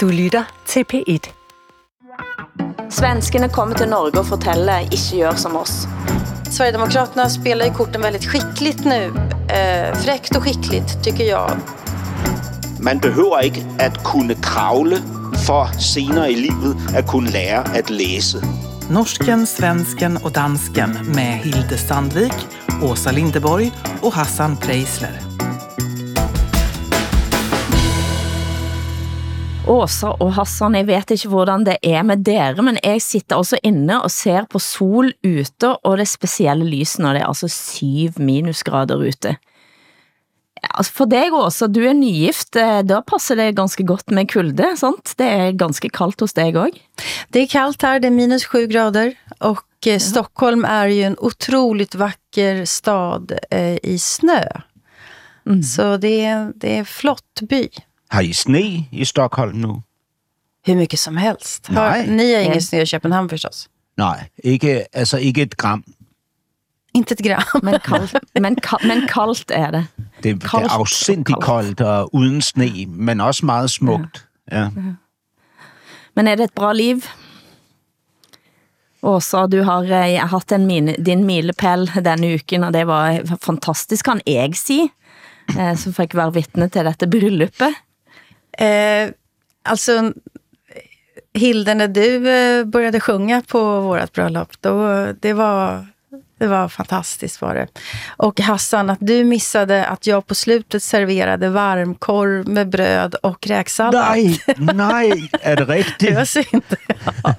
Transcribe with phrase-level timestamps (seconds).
[0.00, 1.30] Du lytter til P1.
[2.90, 5.88] Svenskene kommer til Norge og fortæller, ikke gör som oss.
[6.50, 9.12] Sverigedemokraterna spelar ju korten väldigt skickligt nu.
[9.48, 11.50] Eh, fräckt och skickligt, tycker jag.
[12.80, 14.96] Man behøver ikke at kunne kravle
[15.46, 18.38] for senere i livet at kunne lære at læse.
[18.90, 22.46] Norsken, svensken och dansken med Hilde Sandvik,
[22.82, 23.72] Åsa Lindeborg
[24.02, 25.29] och Hassan Preisler.
[29.70, 33.60] Åsa og Hassan, jeg vet ikke hvordan det er med dere, men jeg sitter også
[33.66, 38.18] inne og ser på sol ute, og det specielle lys når det er altså 7
[38.18, 39.36] minusgrader ute.
[40.60, 44.28] Ja, altså for dig Åsa, du er nygift, eh, da passer det ganske godt med
[44.32, 45.14] kulde, sant?
[45.16, 46.80] Det er ganske kallt hos dig også.
[47.30, 49.14] Det är kallt här, det är minus sju grader.
[49.38, 54.42] Och eh, Stockholm är ju en otroligt vacker stad eh, i snö.
[55.64, 57.68] Så det är, det är flott by.
[58.10, 59.82] Har I sne i Stockholm nu?
[60.66, 61.66] Hur mycket som helst.
[61.66, 62.06] Har, Nej.
[62.10, 62.60] ni har ingen Ja.
[62.60, 63.68] snö i Köpenhamn förstås.
[63.96, 65.84] Nej, ikke, altså ikke et gram.
[66.94, 67.42] Inte ett gram.
[67.62, 69.86] Men kaldt, men, ka- men kaldt er det.
[70.22, 71.44] Det, det Koldt er og afsindigt koldt.
[71.46, 74.26] koldt og uden sne, men også meget smukt.
[74.52, 74.68] Ja.
[76.16, 77.02] Men er det et bra liv?
[79.02, 84.04] Åsa, du har eh, haft en mine, din milepæl denne uken, og det var fantastisk,
[84.04, 84.80] kan jeg si,
[85.58, 87.74] eh, som fikk være vittne til dette brylluppet.
[88.52, 89.10] Eh,
[89.62, 90.12] alltså,
[91.32, 95.86] Hilde, när du eh, började sjunga på vårt bröllop, då, eh, det, var,
[96.40, 97.66] det var fantastiskt var det.
[98.16, 104.04] Och Hassan, att du missade att jag på slutet serverade varmkorv med bröd och räksallad.
[104.10, 104.40] Nej,
[104.74, 106.14] nej, er det Det rigtigt?
[106.14, 106.62] var synd.
[107.24, 107.34] Ja.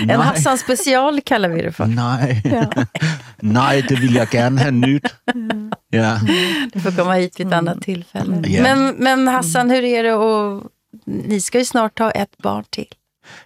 [0.10, 0.20] En.
[0.20, 1.86] Hassan special kallar vi det för.
[1.86, 2.42] Nej,
[3.40, 5.14] nej, det vil jeg gerne have nyt.
[5.90, 6.18] Ja.
[6.72, 8.48] Du får komma hit vid ett annat tillfälle.
[8.48, 8.62] Ja.
[8.62, 10.12] Men, men Hassan, hur är det?
[10.14, 10.62] Och,
[11.06, 12.86] ni ska ju snart ha ett barn till.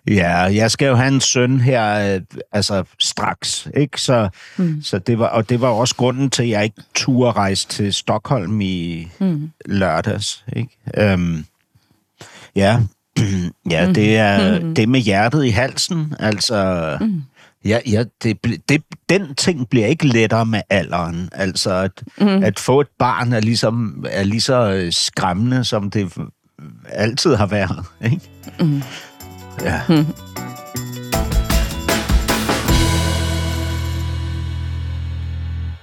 [0.06, 2.20] Ja, jeg skal jo have en søn her, øh,
[2.52, 4.00] altså straks, ikke?
[4.00, 4.82] Så, mm.
[4.82, 7.94] så det var, og det var også grunden til, at jeg ikke turde rejse til
[7.94, 9.50] Stockholm i mm.
[9.66, 10.70] lørdags, ikke?
[10.96, 11.44] Øhm,
[12.56, 12.80] ja,
[13.70, 16.98] ja, det er det med hjertet i halsen, altså...
[17.00, 17.22] Mm.
[17.64, 21.28] Ja, ja det, det, den ting bliver ikke lettere med alderen.
[21.32, 22.44] Altså, at, mm.
[22.44, 26.12] at få et barn er, ligesom, er lige så øh, skræmmende, som det
[26.88, 27.84] altid har været.
[28.04, 28.20] Ikke?
[28.60, 28.82] Mm.
[29.64, 29.80] Ja.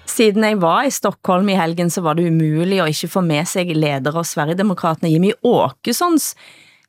[0.05, 3.45] Siden jeg var i Stockholm i helgen, så var det umuligt at ikke få med
[3.45, 6.35] sig leder av Sverigedemokraterne Jimmy Åkessons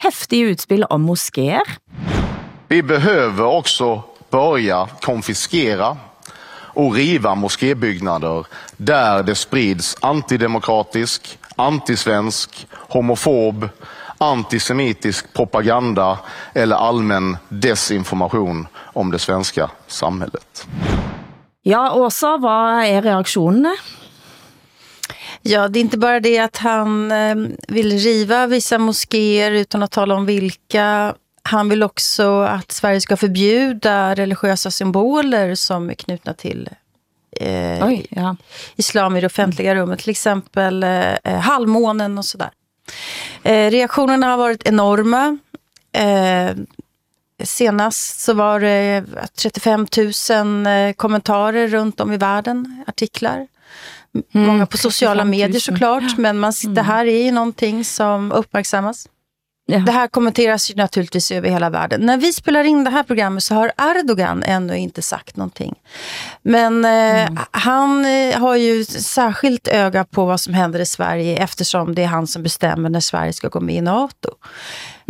[0.01, 1.77] häftiga utspel om moskéer.
[2.69, 5.97] Vi behöver också börja konfiskera
[6.79, 8.47] och riva moskébyggnader
[8.77, 13.69] där det sprids antidemokratisk, antisvensk, homofob,
[14.19, 16.19] antisemitisk propaganda
[16.55, 20.67] eller allmän desinformation om det svenska samhället.
[21.63, 23.75] Ja, Åsa, vad är reaktionerna?
[25.43, 27.35] Ja, det är inte bara det att han eh,
[27.69, 31.15] vill riva vissa moskéer utan att tala om vilka.
[31.43, 36.69] Han vill också att Sverige ska förbjuda religiösa symboler som är knutna till
[37.41, 38.37] eh, Oj, ja.
[38.77, 39.99] islam i det offentliga rummet.
[39.99, 42.51] Till exempel eh, halvmånen och sådär.
[43.43, 45.39] Eh, reaktionerna har varit enorma.
[45.93, 46.51] Eh,
[47.45, 49.05] senast så var det
[49.37, 49.87] 35
[50.31, 53.47] 000 eh, kommentarer runt om i världen, artiklar.
[54.15, 55.41] M- Många på sociala 35 000.
[55.41, 59.09] medier såklart, men man, det här är ju någonting som uppmärksammas.
[59.71, 59.79] Ja.
[59.79, 62.01] Det här kommenteras ju naturligtvis över hela världen.
[62.01, 65.75] När vi spelar in det här programmet så har Erdogan ännu inte sagt någonting.
[66.43, 71.95] Men eh, han eh, har ju särskilt öga på vad som händer i Sverige eftersom
[71.95, 74.31] det är han som bestämmer när Sverige ska gå med i NATO.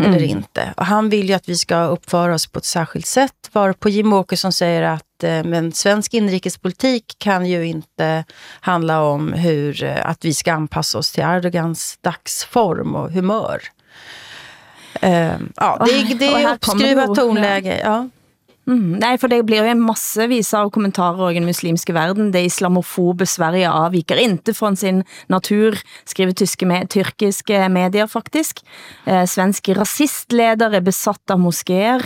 [0.02, 0.74] Eller inte.
[0.76, 3.50] Och han vill ju att vi ska uppföra oss på ett särskilt sätt.
[3.52, 8.24] Varpå Jim Åkesson säger att eh, men svensk inrikespolitik kan ju inte
[8.60, 13.62] handla om hur, eh, att vi ska anpassa oss till Erdogans dagsform och humör.
[15.00, 17.80] Eh, ja, det, det det uppskruvat tonläge.
[17.82, 18.08] Ja.
[18.68, 22.28] Mm, nej, for det blir jo en massevis av kommentarer i den muslimske verden.
[22.34, 28.60] Det islamofobe Sverige avviker inte från sin natur, skriver tyske med, tyrkiske medier faktisk.
[29.06, 32.04] Eh, svensk rasistleder er besatt av moskéer,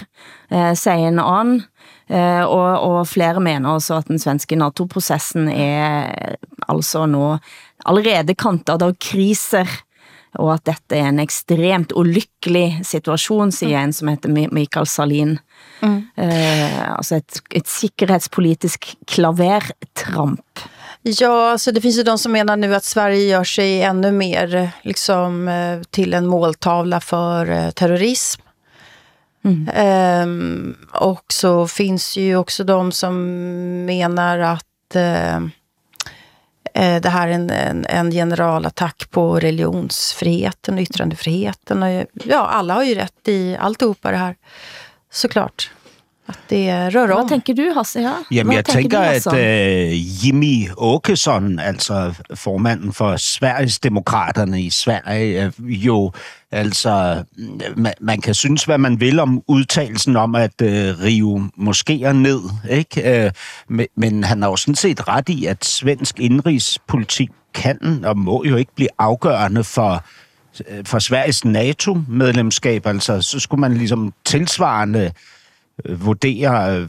[0.50, 1.65] eh, sier en annen.
[2.06, 6.37] Eh, og, og flere mener også at den svenske NATO-processen er
[6.69, 7.39] altså nå
[7.89, 9.67] allerede kantet av kriser,
[10.38, 15.38] og at dette er en ekstremt ulykkelig situation, siger en som heter Mi- Mikael Salin.
[16.17, 20.58] Eh, altså et, et sikkerhedspolitisk klavertramp.
[21.02, 24.70] Ja, alltså det finns ju de som menar nu att Sverige gör sig ännu mer
[24.82, 28.43] liksom, eh, till en måltavla för eh, terrorism.
[29.44, 29.69] Mm.
[30.23, 33.14] Um, och så finns ju också de som
[33.84, 35.49] menar att uh,
[36.74, 41.82] Eh, det här är en, en, en, generalattack på religionsfriheten och yttrandefriheten.
[41.82, 44.36] Och, ja, alla har ju rätt i alltihopa det här,
[45.10, 45.70] såklart.
[46.26, 47.26] Att det rör om.
[47.26, 48.00] Hvad tænker du, Hasse?
[48.00, 48.12] Ja?
[48.30, 55.52] Jamen, jeg tænker, du, at uh, Jimmy Åkesson, altså formanden for Sveriges Demokraterne i Sverige,
[55.58, 56.12] jo
[56.50, 57.24] altså,
[57.76, 62.40] man, man kan synes, hvad man vil om udtalelsen om at uh, rive moskéer ned,
[62.70, 63.24] ikke?
[63.24, 63.30] Uh,
[63.76, 68.44] men, men han har jo sådan set ret i, at svensk indrigspolitik kan og må
[68.44, 70.04] jo ikke blive afgørende for
[70.84, 72.86] for Sveriges NATO-medlemskab.
[72.86, 75.10] Altså, så skulle man ligesom tilsvarende øh,
[75.88, 76.88] vurdere øh,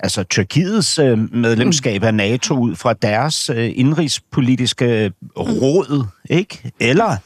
[0.00, 6.72] altså Tyrkiets øh, medlemskab af NATO ud fra deres øh, indrigspolitiske råd, ikke?
[6.80, 7.16] Eller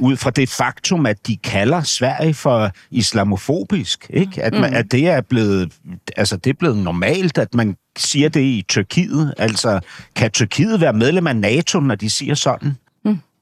[0.00, 4.42] ud fra det faktum, at de kalder Sverige for islamofobisk, ikke?
[4.42, 5.72] At, man, at det er blevet,
[6.16, 9.34] altså det er blevet normalt, at man siger det i Tyrkiet.
[9.38, 9.80] Altså,
[10.14, 12.76] kan Tyrkiet være medlem af NATO, når de siger sådan?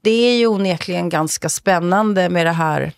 [0.05, 2.91] Det är ju onekligen ganska spännande med det här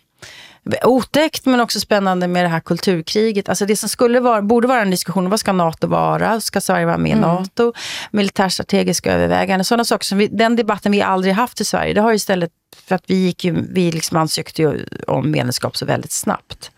[0.83, 3.49] otäckt men också spännande med det här kulturkriget.
[3.49, 6.41] Alltså det som skulle vara, borde vara en diskussion, vad ska NATO vara?
[6.41, 7.21] Ska Sverige vara med i mm.
[7.21, 7.73] NATO?
[8.11, 10.05] Militärstrategiska överväganden, sådana saker.
[10.05, 11.93] Som vi, den debatten vi aldrig haft i Sverige.
[11.93, 12.51] Det har istället,
[12.87, 16.71] för att vi, gick ju, vi liksom ansökte ju om medlemskap så väldigt snabbt.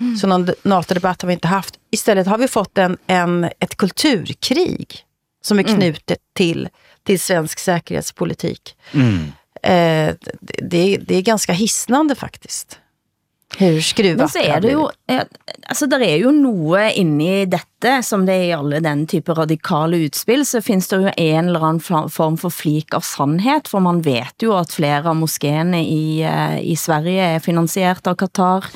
[0.00, 0.16] Mm.
[0.16, 1.74] Så någon NATO-debatt har vi inte haft.
[1.90, 5.04] Istället har vi fått en, en, ett kulturkrig
[5.42, 5.76] som är mm.
[5.76, 6.18] knutet mm.
[6.34, 6.68] till,
[7.02, 8.76] till svensk säkerhetspolitik.
[8.92, 9.32] Mm.
[9.62, 10.14] Eh,
[10.62, 12.78] det, det är ganska hisnande faktiskt.
[13.56, 18.26] Hur skruvat Men så er det jo, altså der er jo noe i dette, som
[18.28, 22.10] det er i alle den type radikale utspil, så finns det jo en eller anden
[22.12, 26.60] form for flik av sandhed, for man vet jo at flere av moskéene i, eh,
[26.60, 28.68] i Sverige er finansiert av Qatar,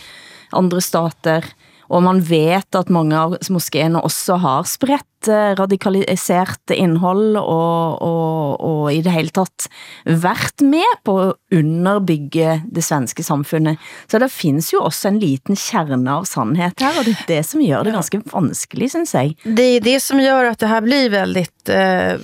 [0.56, 1.44] andre stater,
[1.92, 8.84] og man vet at mange av moskéene også har spredt radikalisert indhold og, og, og
[8.92, 9.68] i det hele tatt
[10.04, 13.80] vært med på at underbygge det svenske samfundet.
[14.10, 17.40] Så der finns jo også en liten kärna av sandhed her, og det er det
[17.48, 19.36] som gør det ganske vanskelig, synes jeg.
[19.44, 22.14] Det är det som gör att det här blir väldigt eh,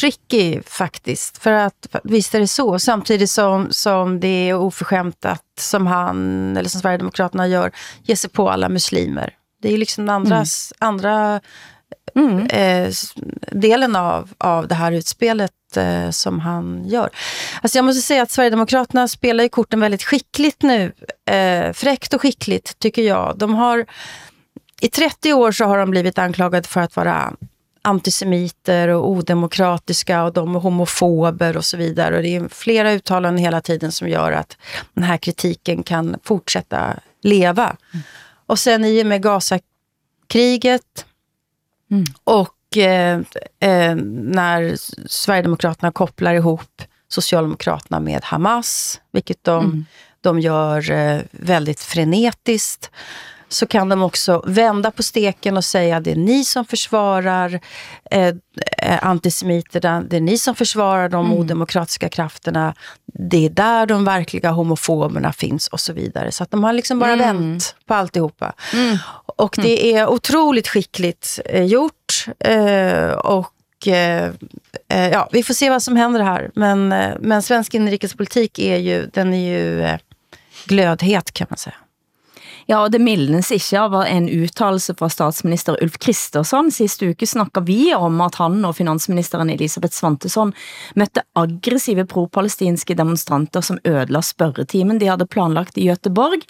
[0.00, 1.38] tricky faktiskt.
[1.38, 6.56] För att visst är det så, samtidigt som, som det är oförskämt att som han,
[6.56, 7.72] eller som Sverigedemokraterna gör,
[8.02, 9.34] ge sig på alla muslimer.
[9.62, 10.88] Det är liksom andras, mm.
[10.88, 11.40] andra
[12.14, 12.46] mm.
[12.46, 12.92] eh,
[13.52, 17.10] delen av, av det här utspelet eh, som han gör.
[17.62, 20.92] Alltså jag måste säga att Sverigedemokraterna spelar ju korten väldigt skickligt nu.
[21.30, 23.34] Eh, fräckt och skickligt, tycker jag.
[23.36, 23.86] De har,
[24.80, 27.32] I 30 år så har de blivit anklagade för att vara
[27.82, 32.16] antisemiter och odemokratiska och de är homofober och så vidare.
[32.16, 34.56] Och det är flera uttalanden hela tiden som gör att
[34.94, 37.64] den här kritiken kan fortsätta leva.
[37.64, 38.04] Mm.
[38.46, 41.04] Och sen i och med Gazakriget
[41.90, 42.04] mm.
[42.24, 43.20] och eh,
[43.60, 44.76] eh, när
[45.08, 49.84] Sverigedemokraterna kopplar ihop Socialdemokraterna med Hamas, vilket de, mm.
[50.20, 52.90] de gör eh, väldigt frenetiskt
[53.52, 57.60] så kan de också vända på steken och säga det är ni som försvarar
[58.10, 58.34] eh,
[58.78, 61.38] eh, antisemiterna, det är ni som försvarar de mm.
[61.38, 62.74] odemokratiska krafterna.
[63.06, 66.32] Det är där de verkliga homofoberna finns och så vidare.
[66.32, 67.26] Så att de har liksom bara mm.
[67.26, 68.52] vänt på alltihopa.
[68.72, 68.98] Mm.
[69.36, 72.26] Och det är otroligt skickligt eh, gjort.
[72.38, 74.30] Eh, och eh,
[74.88, 76.50] eh, ja, vi får se vad som händer här.
[76.54, 79.98] Men, eh, men svensk inrikespolitik är ju, den är ju
[80.64, 81.74] glödhet kan man säga.
[82.70, 86.68] Ja, og det mildnes ikke av en uttalelse fra statsminister Ulf Kristersson.
[86.70, 90.52] Sidste uke snakker vi om at han og finansministeren Elisabeth Svantesson
[90.94, 96.46] møtte aggressive pro-palestinske demonstranter som ødela spørretimen de havde planlagt i Göteborg.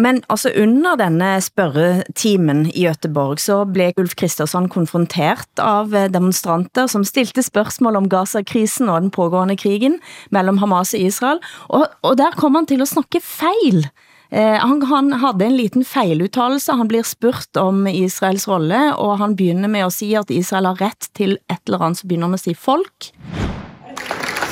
[0.00, 7.04] Men altså under denne spørretimen i Göteborg, så blev Ulf Kristersson konfrontert av demonstranter, som
[7.04, 10.00] stilte spørgsmål om Gaza-krisen og den pågående krigen
[10.34, 11.44] mellem Hamas og Israel.
[11.68, 13.84] Og, og der kom han til at snakke fejl.
[14.32, 19.36] Eh, han, han havde en liten fejluttalelse, han blir spurgt om Israels rolle, og han
[19.36, 22.34] begynder med at sige, at Israel har ret til et eller andet, så begynder han
[22.34, 23.12] at sige folk.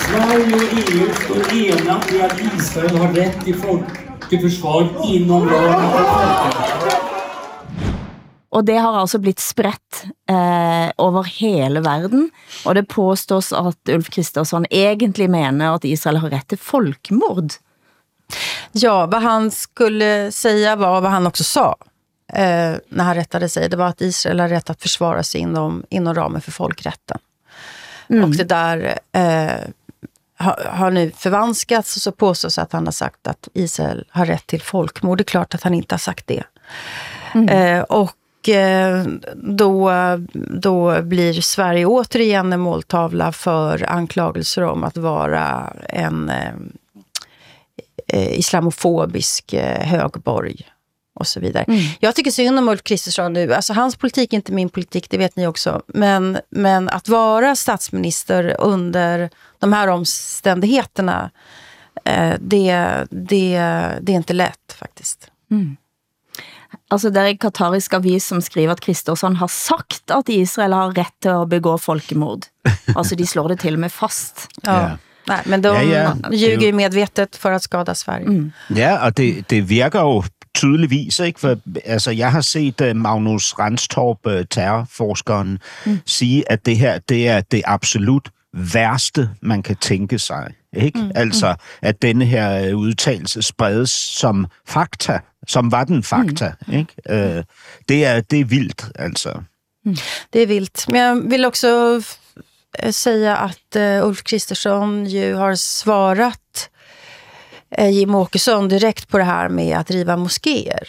[0.02, 6.05] Sverige og EU står enat i at Israel har ret til folkeforsvar inom ramen for
[6.12, 7.12] folkeretten.
[8.52, 12.26] Og det har altså blitt spredt eh, over hele verden,
[12.69, 17.57] og det påstås at Ulf Kristersson egentlig mener at Israel har ret til folkmord.
[18.72, 21.76] Ja, vad han skulle säga var vad han också sa
[22.32, 23.68] eh, när han rättade sig.
[23.68, 27.18] Det var att Israel har rätt att försvara sig inom, inom ramen för folkrätten.
[28.08, 28.24] Mm.
[28.24, 29.68] Och det där eh,
[30.36, 34.46] har, har nu förvanskats och så påstås att han har sagt att Israel har rätt
[34.46, 35.18] till folkmord.
[35.18, 36.42] Det är klart att han inte har sagt det.
[37.34, 37.48] Mm.
[37.48, 39.92] Eh, och eh, då,
[40.60, 46.30] då blir Sverige återigen en måltavla för anklagelser om att vara en
[48.09, 50.66] eh, islamofobisk eh, högborg
[51.14, 51.64] och så vidare.
[51.64, 51.80] Mm.
[52.00, 53.54] Jag tycker synd om Ulf Kristersson nu.
[53.54, 55.82] Alltså, hans politik är inte min politik, det vet ni också.
[55.87, 61.30] Men, men att vara statsminister under de här omständigheterna,
[62.04, 63.59] eh, det, det,
[64.00, 65.30] det är inte lätt faktiskt.
[65.50, 65.76] Mm.
[66.88, 70.92] Altså, det er en katarisk avis, som skriver, at Kristersson har sagt, at Israel har
[70.92, 72.49] rätt til at begå folkemord.
[72.97, 74.49] altså, de slår det til med fast.
[74.62, 74.73] Ja.
[74.73, 74.97] Yeah.
[75.29, 76.12] Nej, men de ja, ja.
[76.33, 78.26] ljuger medvetet for at skade Sverige.
[78.26, 78.52] Mm.
[78.76, 80.25] Ja, og det, det virker jo
[80.55, 81.41] tydeligvis, ikke?
[81.41, 85.99] For, altså, jeg har set uh, Magnus Ranstorp, uh, terrorforskeren, mm.
[86.07, 90.55] sige, at det her, det er det absolut værste, man kan tænke sig.
[90.76, 90.99] Ikke?
[90.99, 91.11] Mm.
[91.14, 96.52] Altså, at denne her øh, udtalelse spredes som fakta, som var den fakta.
[96.67, 96.75] Mm.
[96.75, 96.95] Ikke?
[97.11, 97.43] Uh,
[97.88, 99.33] det, er, det er vildt, altså.
[99.85, 99.97] Mm.
[100.33, 100.88] Det är vilt.
[100.88, 102.02] Men jag vill också
[102.91, 106.71] säga att uh, Ulf Kristersson ju har svarat
[107.79, 110.88] uh, Jim Åkesson direkt på det här med att riva moskéer.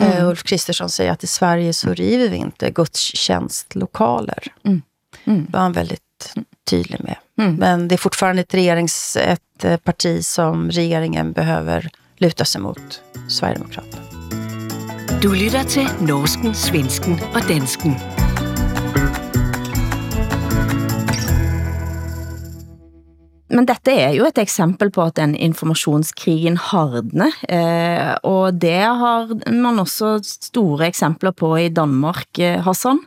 [0.00, 0.18] Mm.
[0.18, 4.46] Uh, Ulf Kristersson säger att i Sverige så river vi inte gudstjänstlokaler.
[4.64, 4.82] Mm.
[5.24, 5.44] Mm.
[5.46, 6.34] Det var han väldigt
[6.70, 7.16] tydlig med.
[7.38, 7.54] Mm.
[7.54, 13.02] Men det är fortfarande ett, regerings, ett eh, parti som regeringen behöver luta sig mot,
[13.28, 14.02] Sverigedemokraterna.
[15.22, 17.96] Du lytter til Norsken, Svensken og Dansken.
[23.50, 29.32] Men dette er jo et eksempel på at den informationskrigen hardner, eh, og det har
[29.50, 33.02] man også store eksempler på i Danmark, eh, Hassan.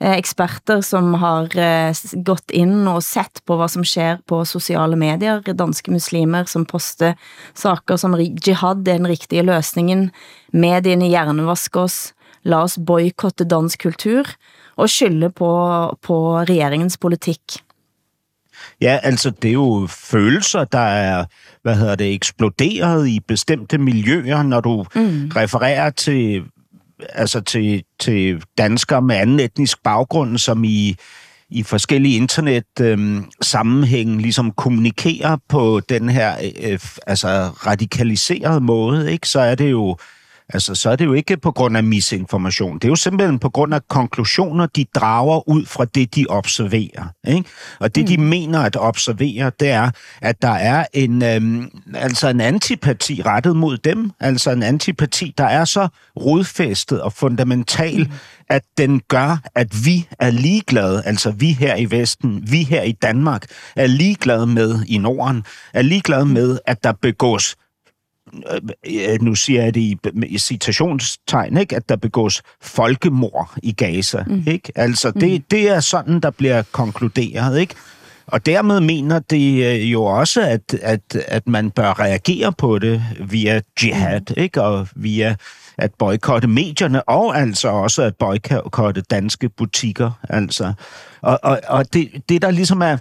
[0.00, 1.92] Eh, eksperter som har eh,
[2.24, 7.18] gått ind og sett på hvad som sker på sociale medier, danske muslimer som poster
[7.52, 10.08] saker som jihad er den rigtige løsningen,
[10.56, 11.98] medierne hjernevasker oss,
[12.48, 14.24] la oss boykotte dansk kultur
[14.80, 15.50] og skylde på,
[16.00, 16.16] på
[16.48, 17.60] regeringens politik.
[18.80, 21.24] Ja, altså det er jo følelser, der er,
[21.62, 25.30] hvad hedder det, eksploderet i bestemte miljøer, når du mm.
[25.36, 26.42] refererer til
[27.08, 30.96] altså til, til danskere med anden etnisk baggrund, som i,
[31.50, 37.28] i forskellige internet øh, sammenhænge ligesom kommunikerer på den her øh, altså
[37.66, 39.28] radikaliserede måde, ikke?
[39.28, 39.96] så er det jo
[40.54, 42.74] altså, så er det jo ikke på grund af misinformation.
[42.74, 47.12] Det er jo simpelthen på grund af konklusioner, de drager ud fra det, de observerer.
[47.28, 47.44] Ikke?
[47.80, 48.06] Og det, mm.
[48.06, 49.90] de mener at observere, det er,
[50.22, 54.10] at der er en, øhm, altså en antipati rettet mod dem.
[54.20, 58.12] Altså en antipati, der er så rodfæstet og fundamental, mm.
[58.48, 62.92] at den gør, at vi er ligeglade, altså vi her i Vesten, vi her i
[62.92, 67.56] Danmark, er ligeglade med i Norden, er ligeglade med, at der begås
[69.20, 71.76] nu siger jeg det i, i citationstegn, ikke?
[71.76, 74.24] at der begås folkemord i Gaza.
[74.26, 74.44] Mm.
[74.46, 74.72] Ikke?
[74.74, 75.44] Altså, det, mm.
[75.50, 77.60] det er sådan, der bliver konkluderet.
[77.60, 77.74] Ikke?
[78.26, 83.02] Og dermed mener det øh, jo også, at, at, at man bør reagere på det
[83.20, 84.42] via jihad, mm.
[84.42, 84.62] ikke?
[84.62, 85.36] og via
[85.78, 90.10] at boykotte medierne, og altså også at boykotte danske butikker.
[90.28, 90.72] Altså.
[91.20, 92.96] Og, og, og det, det, der ligesom er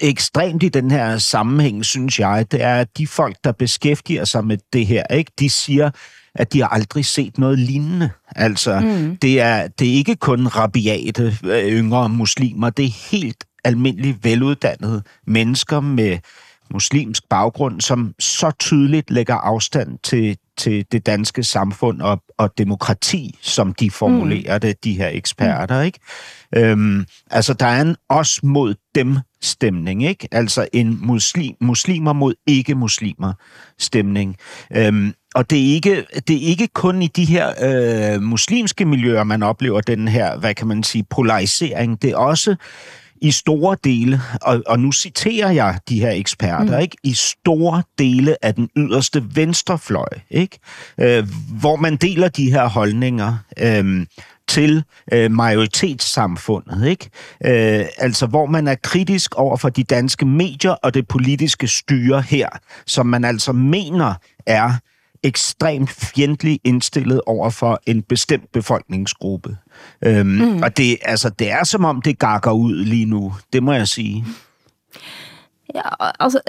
[0.00, 4.44] ekstremt i den her sammenhæng, synes jeg, det er, at de folk, der beskæftiger sig
[4.44, 5.90] med det her, ikke, de siger,
[6.34, 8.10] at de har aldrig set noget lignende.
[8.36, 9.16] Altså, mm.
[9.16, 15.02] det, er, det er ikke kun rabiate øh, yngre muslimer, det er helt almindeligt veluddannede
[15.26, 16.18] mennesker med
[16.70, 23.38] muslimsk baggrund, som så tydeligt lægger afstand til, til det danske samfund og, og demokrati,
[23.40, 24.60] som de formulerer mm.
[24.60, 25.80] det, de her eksperter.
[25.80, 25.98] Ikke?
[26.56, 30.28] Øhm, altså, der er en os mod dem stemning, ikke?
[30.32, 33.32] Altså en muslim, muslimer mod ikke-muslimer
[33.78, 34.36] stemning.
[34.76, 39.24] Øhm, og det er, ikke, det er ikke kun i de her øh, muslimske miljøer,
[39.24, 42.02] man oplever den her, hvad kan man sige, polarisering.
[42.02, 42.56] Det er også
[43.20, 46.82] i store dele, og, og nu citerer jeg de her eksperter, mm.
[46.82, 46.96] ikke?
[47.04, 50.58] i store dele af den yderste venstrefløj, ikke?
[51.00, 51.28] Øh,
[51.60, 53.36] hvor man deler de her holdninger.
[53.58, 54.06] Øh,
[54.48, 57.10] til øh, majoritetssamfundet, ikke?
[57.44, 62.22] Øh, altså hvor man er kritisk over for de danske medier og det politiske styre
[62.22, 62.48] her,
[62.86, 64.14] som man altså mener
[64.46, 64.72] er
[65.22, 69.56] ekstremt fjendtligt indstillet over for en bestemt befolkningsgruppe.
[70.02, 70.62] Øhm, mm.
[70.62, 73.34] Og det, altså, det er som om, det gakker ud lige nu.
[73.52, 74.24] Det må jeg sige.
[75.74, 76.40] Ja, altså,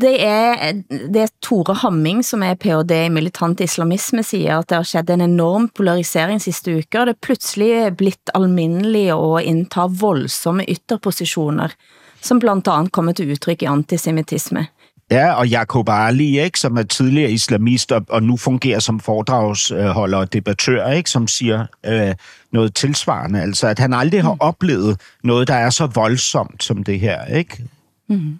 [0.00, 0.72] det er,
[1.14, 5.20] det Tore Hamming, som er PhD i militant islamisme, siger, at det har skjedd en
[5.20, 11.76] enorm polarisering sidste uker, og det er pludselig blitt almindelig å indta voldsomme ytterpositioner,
[12.22, 14.66] som blandt andet kommer til udtryk i antisemitisme.
[15.10, 20.18] Ja, og Jacob Ali, ikke, som er tidligere islamist og, og nu fungerer som foredragsholder
[20.18, 22.14] og debattør, ikke, som siger øh,
[22.52, 23.42] noget tilsvarende.
[23.42, 27.24] Altså, at han aldrig har oplevet noget, der er så voldsomt som det her.
[27.24, 27.64] Ikke?
[28.08, 28.38] Mm.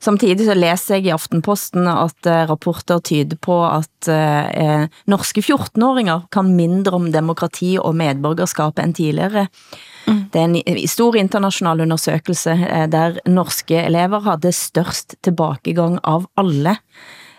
[0.00, 6.28] Samtidig så læser jeg i Aftenposten, at uh, rapporter tyder på, at uh, norske 14-åringer
[6.32, 9.46] kan mindre om demokrati og medborgerskap end tidligere.
[10.34, 16.80] Det er en stor international undersøgelse, uh, der norske elever havde størst tilbakegang av alle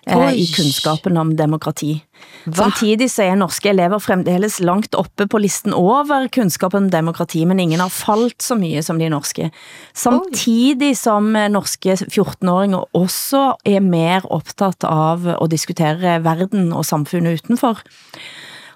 [0.07, 1.97] eh, i kunskapen om demokrati.
[2.45, 2.69] Hva?
[2.69, 7.59] Samtidig så er norske elever fremdeles langt oppe på listen over kunskapen om demokrati, men
[7.59, 9.49] ingen har falt så mye som de norske.
[9.97, 17.41] Samtidig som eh, norske 14-åringer også er mer optaget av at diskutere verden og samfundet
[17.41, 17.83] utenfor.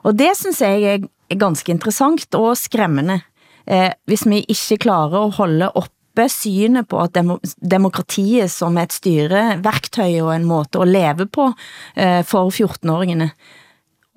[0.07, 1.07] Og det synes jeg er
[1.39, 3.19] ganske interessant og skræmmende.
[3.69, 5.93] Eh, hvis vi ikke klarer at holde op
[6.27, 11.53] synet på at demo demokratiet som et styre, værktøj og en måte at leve på
[11.95, 13.29] eh, for 14-åringene.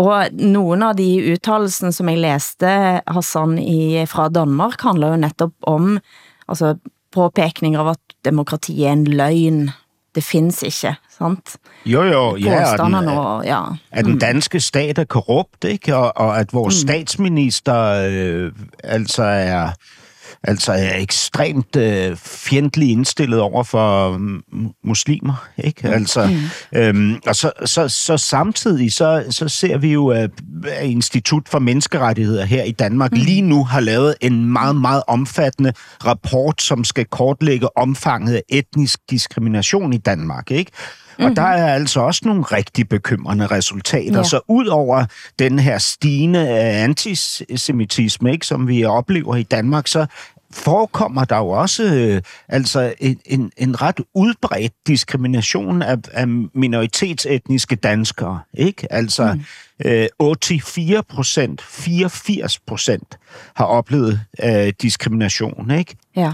[0.03, 2.67] Og nogle af de uttalelsen, som jeg læste,
[3.07, 6.01] Hassan, i, fra Danmark, handler jo netop om
[6.49, 6.75] altså,
[7.13, 9.71] påpekninger av at demokrati er en løgn.
[10.15, 11.57] Det findes ikke, sant?
[11.87, 13.63] Jo, jo, ja, og den, og, ja.
[13.91, 14.19] at den mm.
[14.19, 15.97] danske stat er korrupt, ikke?
[15.97, 16.89] Og, og at vores mm.
[16.89, 18.53] statsminister øh,
[18.85, 19.71] altså er
[20.45, 24.43] altså er ekstremt øh, fjendtlig indstillet over for mm,
[24.85, 25.89] muslimer, ikke?
[25.89, 25.93] Mm.
[25.93, 26.27] Altså,
[26.73, 26.79] mm.
[26.79, 30.31] øhm, og så, så, så samtidig så, så ser vi jo, at
[30.83, 33.19] Institut for Menneskerettigheder her i Danmark mm.
[33.19, 35.73] lige nu har lavet en meget, meget omfattende
[36.07, 40.71] rapport, som skal kortlægge omfanget af etnisk diskrimination i Danmark, ikke?
[41.19, 41.35] Og mm-hmm.
[41.35, 44.17] der er altså også nogle rigtig bekymrende resultater.
[44.17, 44.25] Ja.
[44.25, 45.05] Så ud over
[45.39, 50.07] den her stigende antisemitisme, ikke, som vi oplever i Danmark, så
[50.53, 57.77] forekommer der jo også øh, altså en, en, en ret udbredt diskrimination af, af minoritetsetniske
[57.77, 58.41] danskere.
[58.55, 58.93] Ikke?
[58.93, 59.45] Altså mm.
[59.85, 60.09] øh,
[60.63, 63.19] 84 procent, 84 procent
[63.55, 65.71] har oplevet øh, diskrimination.
[65.71, 65.97] Ikke?
[66.17, 66.33] Ja.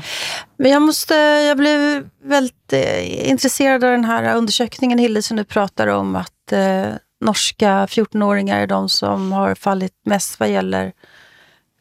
[0.59, 1.14] Men jag, måste,
[1.48, 6.52] jag blev väldigt eh, intresserad av den här undersökningen, Hilde, som du pratar om, att
[6.52, 10.92] eh, norska 14-åringar är de som har fallit mest vad gäller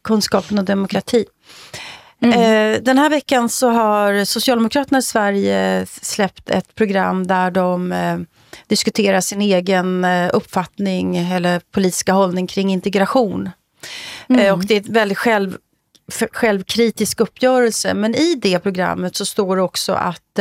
[0.03, 1.25] kunskapen och demokrati.
[2.21, 2.33] Mm.
[2.75, 8.17] Eh, den här veckan så har Socialdemokraterna i Sverige släppt ett program där de eh,
[8.67, 13.49] diskuterar sin egen eh, uppfattning eller politiska hållning kring integration.
[14.29, 14.53] Mm.
[14.53, 15.57] och det är ett väldigt själv,
[16.31, 17.93] självkritisk uppgörelse.
[17.93, 20.39] Men i det programmet så står det också att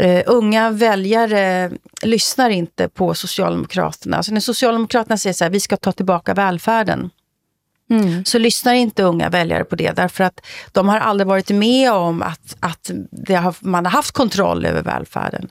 [0.00, 1.70] Uh, unga väljare
[2.02, 4.16] lyssnar inte på Socialdemokraterna.
[4.16, 7.10] Alltså när Socialdemokraterna säger så här, vi ska ta tillbaka välfärden.
[8.00, 8.24] Mm.
[8.24, 10.40] Så lyssnar inte unga väljare på det, därför att
[10.72, 12.90] de har aldrig varit med om att, att
[13.28, 15.48] har, man har haft kontroll över välfärden.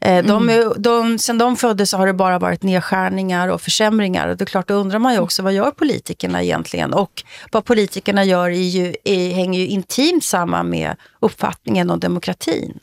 [0.00, 0.72] Eh, de, mm.
[0.76, 4.28] de, sen de föddes så har det bara varit nedskärningar och försämringar.
[4.28, 6.92] Och det är klart, då undrar man ju också, vad gör politikerna egentligen?
[6.92, 12.78] Och vad politikerna gör är ju, är, hänger ju intimt samman med uppfattningen om demokratin.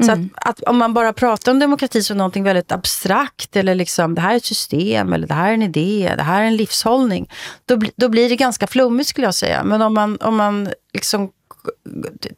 [0.00, 4.14] Så att, att, om man bara pratar om demokrati som någonting väldigt abstrakt eller liksom
[4.14, 6.56] det här är ett system eller det här är en idé, det här är en
[6.56, 7.30] livshållning.
[7.64, 9.64] Då, då blir det ganska flummigt skulle jag säga.
[9.64, 11.30] Men om man, om man liksom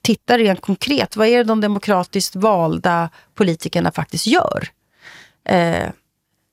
[0.03, 4.69] tittar rent konkret, vad är det de demokratiskt valda politikerna faktiskt gör?
[5.45, 5.89] Eh,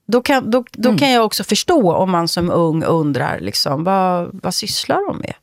[0.08, 0.98] då kan, då, då mm.
[0.98, 5.34] kan jag också förstå om man som ung undrar, liksom, vad, vad sysslar de med?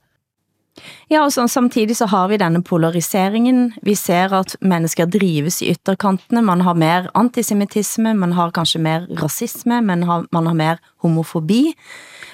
[1.11, 3.73] Ja, og så, samtidig så har vi denne polariseringen.
[3.85, 6.41] Vi ser at mennesker drives i ytterkantene.
[6.41, 11.75] Man har mer antisemitisme, man har kanskje mer rasisme, men har, man har mer homofobi.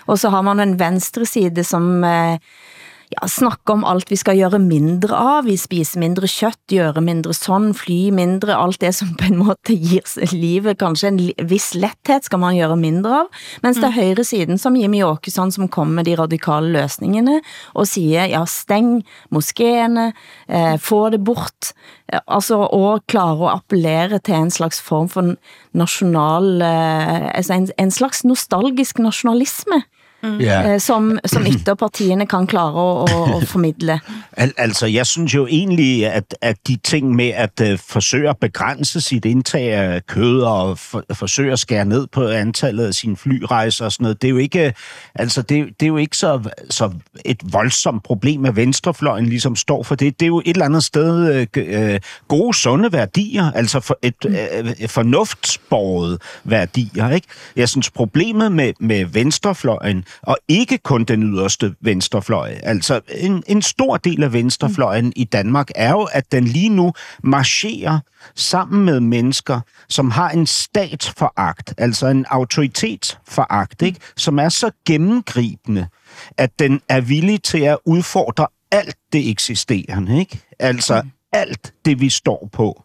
[0.07, 2.03] Og så har man en venstre side som...
[2.03, 2.39] Eh,
[3.09, 7.33] ja, snakke om alt vi skal gøre mindre av, vi spiser mindre kjøtt, gøre mindre
[7.33, 11.19] sånn, fly mindre, alt det som på en måte gir livet kanskje en
[11.49, 13.31] viss letthet skal man gøre mindre av,
[13.65, 13.97] mens det er mm.
[13.97, 17.39] højre siden som Jimmy Åkesson som kommer med de radikale løsningene
[17.73, 18.99] og siger, ja, steng
[19.33, 20.11] moskéene,
[20.47, 21.73] eh, få det bort,
[22.13, 25.33] eh, altså og klare at appellere til en slags form for
[25.73, 29.81] national, eh, altså en, en slags nostalgisk nationalisme,
[30.23, 30.73] Ja.
[30.73, 33.99] eh, som, som ytterpartiene kan klare at, at, at formidle.
[34.37, 38.37] Al- altså, jeg synes jo egentlig, at, at de ting med at uh, forsøge at
[38.37, 43.17] begrænse sit indtag af kød og for, forsøge at skære ned på antallet af sine
[43.17, 44.73] flyrejser og sådan noget, det er jo ikke,
[45.15, 46.91] altså, det, det er jo ikke så, så
[47.25, 50.19] et voldsomt problem, at venstrefløjen ligesom står for det.
[50.19, 54.89] Det er jo et eller andet sted uh, gode, sunde værdier, altså for et uh,
[54.89, 57.09] fornuftsborget værdier.
[57.09, 57.27] Ikke?
[57.55, 63.61] Jeg synes, problemet med, med venstrefløjen, og ikke kun den yderste venstrefløj, altså en, en
[63.61, 65.11] stor del af venstrefløjen mm.
[65.15, 66.93] i Danmark, er jo, at den lige nu
[67.23, 67.99] marcherer
[68.35, 73.99] sammen med mennesker, som har en statsforagt, altså en autoritetsforagt, ikke?
[74.17, 75.87] som er så gennemgribende,
[76.37, 80.19] at den er villig til at udfordre alt det eksisterende.
[80.19, 80.39] Ikke?
[80.59, 81.11] Altså mm.
[81.33, 82.83] alt det, vi står på,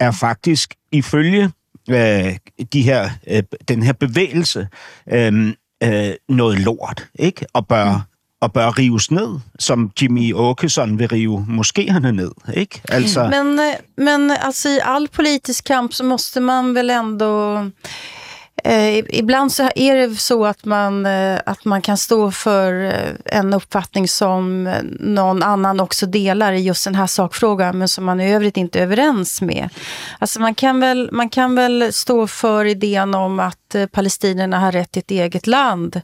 [0.00, 1.50] er faktisk ifølge
[1.90, 2.36] øh,
[2.72, 4.68] de her, øh, den her bevægelse
[5.12, 7.46] øh, øh, noget lort, ikke?
[7.52, 8.06] Og bør,
[8.40, 12.82] og bør rives ned, som Jimmy Åkesson vil rive moskéerne ned, ikke?
[12.88, 17.64] Altså, Men, eh, men alltså i all politisk kamp så måste man väl ändå...
[18.64, 23.38] Eh, ibland så är det så att man, eh, att man kan stå för eh,
[23.38, 28.04] en uppfattning som eh, någon annan också delar i just den här sakfrågan men som
[28.04, 29.68] man i övrigt inte är överens med.
[30.18, 34.72] Alltså man, kan väl, man kan väl stå för idén om att eh, palestinierna har
[34.72, 36.00] rätt till ett eget land.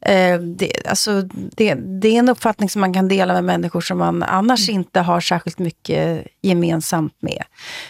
[0.00, 3.98] Eh, det, alltså det, det är en uppfattning som man kan dela med människor som
[3.98, 7.42] man annars inte har särskilt mycket gemensamt med.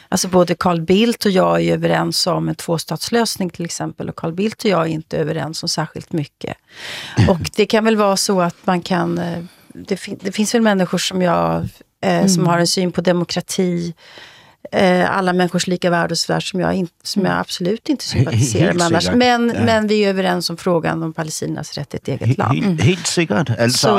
[0.09, 4.33] Alltså både Carl Bildt och jag är överens om en tvåstatslösning till exempel och Carl
[4.33, 6.57] Bildt och jag är inte överens om särskilt mycket.
[7.29, 9.19] Och det kan väl vara så att man kan...
[9.19, 9.45] eh,
[9.89, 11.69] Det, fin, det finns väl människor som jag
[12.01, 13.95] eh, som har en syn på demokrati
[14.73, 18.73] eh, alla människors lika värde och sådär som jag, in, som jag absolut inte sympatiserar
[18.75, 19.11] med annars.
[19.11, 19.65] Men, Ja.
[19.65, 22.65] men vi är överens om frågan om Palestinas rätt till ett eget land.
[22.65, 23.51] helt, helt sikkert.
[23.59, 23.91] Altså, Så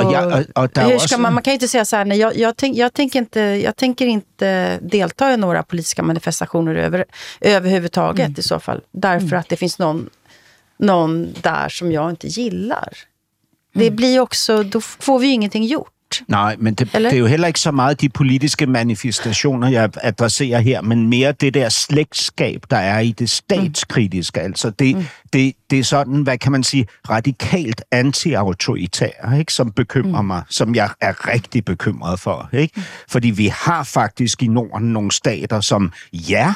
[0.56, 2.38] og der er hur ska man, man kan ju inte säga så här, nej, jag,
[2.38, 7.06] jag, tänk, jag, tänker inte, jag tänker inte delta i några politiska manifestationer över,
[7.42, 8.82] överhuvudtaget i så fall.
[8.92, 10.10] Därför att det finns någon,
[10.80, 12.94] någon där som jag inte gillar.
[13.74, 15.92] Det blir ju också, då får vi ju ingenting gjort.
[16.28, 17.10] Nej, men det, Eller?
[17.10, 21.32] det er jo heller ikke så meget de politiske manifestationer, jeg adresserer her, men mere
[21.32, 24.42] det der slægtskab, der er i det statskritiske.
[24.42, 25.04] Altså det, mm.
[25.34, 30.28] det, det er sådan, hvad kan man sige, radikalt anti-autoritær, ikke, som bekymrer mm.
[30.28, 32.50] mig, som jeg er rigtig bekymret for.
[32.54, 32.82] Ikke?
[33.10, 36.54] Fordi vi har faktisk i Norden nogle stater, som ja,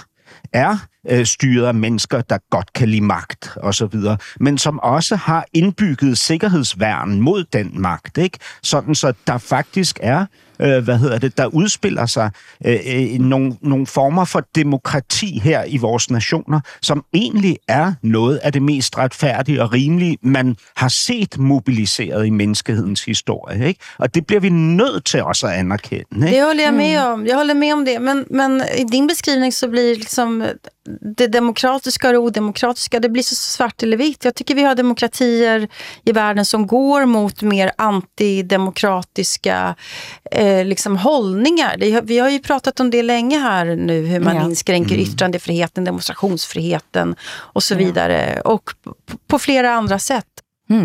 [0.54, 0.78] er
[1.10, 5.16] øh, styret af mennesker, der godt kan lide magt og så videre, men som også
[5.16, 8.38] har indbygget sikkerhedsværn mod den magt, ikke?
[8.64, 10.26] Sådan så der faktisk er
[10.62, 12.32] øh, hvad hedder det, der udspiller sig
[12.66, 18.38] øh, øh, nogle, nogle former for demokrati her i vores nationer, som egentlig er noget
[18.38, 23.68] af det mest retfærdige og rimelige, man har set mobiliseret i menneskehedens historie.
[23.68, 23.80] Ikke?
[23.98, 26.28] Og det bliver vi nødt til også at anerkende.
[26.28, 26.38] Ikke?
[26.38, 27.26] Det håller jag med om.
[27.26, 28.02] Jag håller med om det.
[28.02, 30.44] Men, men i din beskrivning så blir liksom
[31.18, 34.26] det demokratiska och det odemokratiska, det blir så svart eller vitt.
[34.26, 35.68] Jag tycker vi har demokratier
[36.04, 39.76] i världen som går mot mer antidemokratiska
[40.32, 41.78] eh, liksom hållningar.
[41.78, 44.44] Det, vi har ju pratat om det länge här nu, hur man Ja.
[44.46, 47.16] inskränker yttrandefriheten, demonstrationsfriheten
[47.56, 48.42] och så vidare.
[48.46, 48.96] Och på,
[49.28, 50.26] på flera andra sätt.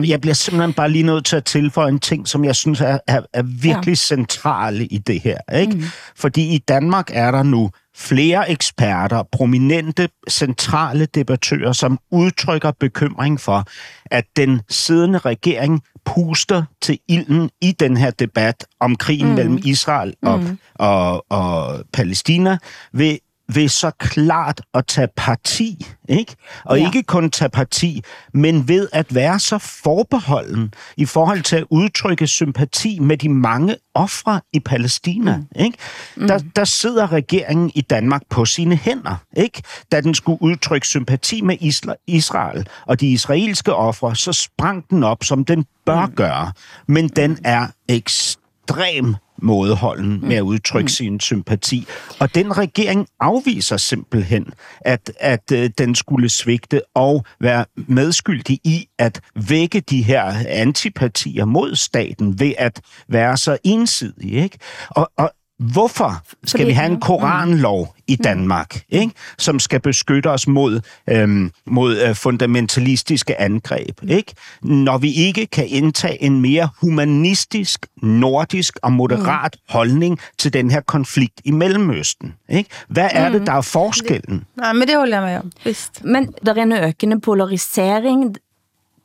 [0.05, 2.99] Jeg bliver simpelthen bare lige nødt til at tilføje en ting, som jeg synes er,
[3.07, 3.95] er, er virkelig ja.
[3.95, 5.39] central i det her.
[5.61, 5.73] Ikke?
[5.73, 5.85] Mm.
[6.17, 13.65] Fordi i Danmark er der nu flere eksperter, prominente, centrale debattører, som udtrykker bekymring for,
[14.11, 19.35] at den siddende regering puster til ilden i den her debat om krigen mm.
[19.35, 20.59] mellem Israel og, mm.
[20.75, 22.59] og, og Palæstina
[22.93, 23.19] ved
[23.55, 26.37] ved så klart at tage parti, ikke?
[26.65, 26.87] Og Ja.
[26.87, 28.03] ikke kun tage parti,
[28.35, 33.77] men ved at være så forbeholden i forhold til at udtrykke sympati med de mange
[33.95, 35.47] ofre i Palæstina, mm.
[35.57, 35.79] ikke?
[36.17, 39.63] Der, der sidder regeringen i Danmark på sine hænder, ikke?
[39.93, 45.05] Da den skulle udtrykke sympati med Isla- Israel og de israelske ofre, så sprang den
[45.05, 46.13] op, som den bør mm.
[46.13, 46.53] gøre.
[46.89, 51.87] Men den er ekstrem mådeholden med at udtrykke sin sympati.
[52.21, 54.47] Og den regering afviser simpelthen,
[54.81, 61.45] at, at øh, den skulle svigte og være medskyldig i at vække de her antipatier
[61.45, 64.33] mod staten ved at være så ensidig.
[64.33, 64.59] Ikke?
[64.91, 69.13] Og, og hvorfor skal Fordi- vi have en koranlov i Danmark, ikke?
[69.39, 74.35] som skal beskytte os mod, øhm, mod øh, fundamentalistiske angreb, ikke?
[74.63, 80.81] når vi ikke kan indtage en mere humanistisk, nordisk og moderat holdning til den her
[80.81, 82.35] konflikt i Mellemøsten.
[82.49, 82.71] Ikke?
[82.89, 84.45] Hvad er det, der er forskellen?
[84.57, 85.53] Nej, men det håller jag med om.
[85.65, 86.05] Visst.
[86.05, 88.37] Men der er en økende polarisering.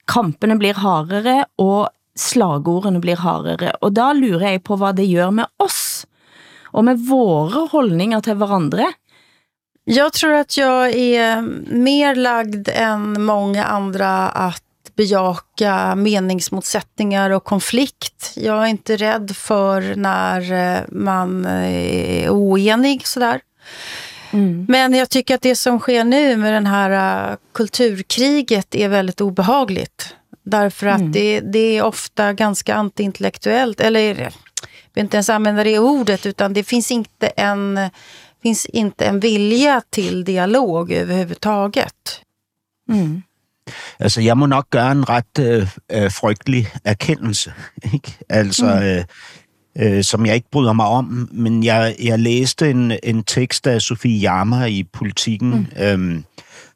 [0.08, 3.72] kampene blir hardere, og slagordene blir hardere.
[3.82, 6.06] Og da lurer jeg på, hvad det gør med oss,
[6.72, 8.92] og med våre holdninger til hverandre.
[9.84, 11.42] Jag tror att jag är
[11.74, 14.64] mer lagd än många andra att
[14.96, 18.34] bejaka meningsmotsättningar och konflikt.
[18.36, 23.42] Jag är inte rädd för när eh, man är oenig sådär.
[24.34, 24.66] Mm.
[24.70, 29.22] Men jag tycker att det som sker nu med den här uh, kulturkriget är väldigt
[29.22, 30.16] obehagligt.
[30.44, 31.12] Därför att mm.
[31.12, 34.32] det, det är ofta ganska antiintellektuellt, eller
[34.94, 37.80] vill inte ens använda det ordet, utan det finns inte en,
[38.44, 42.22] finns inte en vilja till dialog överhuvudtaget.
[42.90, 43.22] Mm.
[44.00, 47.54] Altså, jeg må nok gøre en ret øh, øh, frygtelig erkendelse,
[47.94, 48.18] ikke?
[48.30, 49.84] Altså, mm.
[49.84, 53.68] øh, øh, som jeg ikke bryder mig om, men jeg, jeg læste en, en tekst
[53.68, 55.84] af Sofie Jammer i Politiken, mm.
[55.84, 56.24] øhm,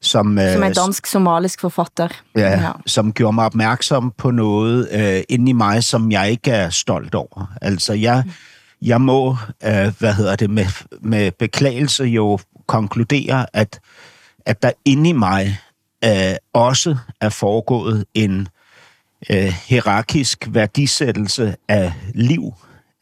[0.02, 2.08] som, øh, som er dansk-somalisk forfatter.
[2.36, 6.52] Ja, ja, som gjorde mig opmærksom på noget øh, inde i mig, som jeg ikke
[6.52, 7.54] er stolt over.
[7.62, 8.24] Altså, jeg,
[8.82, 10.66] jeg må, øh, hvad hedder det, med,
[11.02, 13.80] med beklagelse jo konkludere, at,
[14.46, 15.60] at der inde i mig
[16.06, 18.48] øh, også er foregået en
[19.30, 22.54] øh, hierarkisk værdisættelse af liv.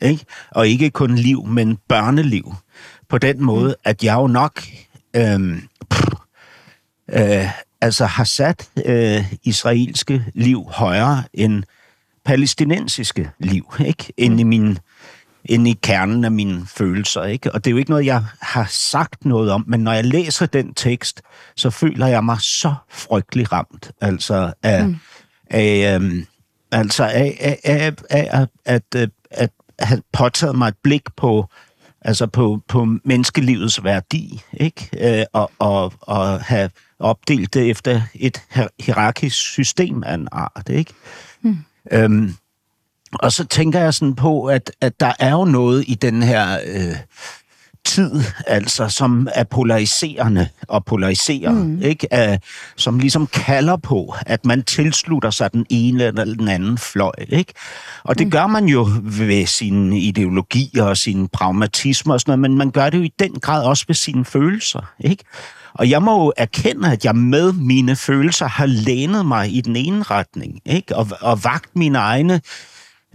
[0.01, 0.25] Ikke?
[0.51, 2.56] Og ikke kun liv, men børneliv.
[3.10, 3.82] På den måde, mm.
[3.84, 4.62] at jeg jo nok
[5.15, 5.60] øh,
[7.13, 7.49] øh,
[7.82, 11.63] altså har sat øh, israelske liv højere end
[12.26, 14.13] palæstinensiske liv, ikke?
[14.17, 14.78] Ind i min
[15.45, 17.52] ind i kernen af mine følelser, ikke?
[17.52, 20.45] Og det er jo ikke noget, jeg har sagt noget om, men når jeg læser
[20.45, 21.21] den tekst,
[21.56, 24.95] så føler jeg mig så frygtelig ramt, altså af, mm.
[25.49, 26.26] af, øhm,
[26.71, 31.49] altså af, af, af, af at, at, at, at have påtaget mig et blik på,
[32.03, 34.89] altså på, på menneskelivets værdi, ikke?
[35.19, 38.41] Øh, og, og, og have opdelt det efter et
[38.79, 40.93] hierarkisk system af en art, ikke?
[41.41, 41.57] Mm.
[41.91, 42.35] Øhm,
[43.13, 46.57] og så tænker jeg sådan på, at, at der er jo noget i den her
[46.65, 46.95] øh,
[47.93, 51.82] tid, altså, som er polariserende og polariserer, mm.
[51.82, 52.08] ikke?
[52.12, 52.38] Uh,
[52.75, 57.12] som ligesom kalder på, at man tilslutter sig den ene eller den anden fløj.
[57.29, 57.53] Ikke?
[58.03, 58.32] Og det mm.
[58.32, 62.89] gør man jo ved sin ideologi og sin pragmatisme og sådan noget, men man gør
[62.89, 64.93] det jo i den grad også ved sine følelser.
[64.99, 65.23] Ikke?
[65.73, 69.75] Og jeg må jo erkende, at jeg med mine følelser har lænet mig i den
[69.75, 70.95] ene retning, ikke?
[70.95, 72.41] Og, og vagt mine egne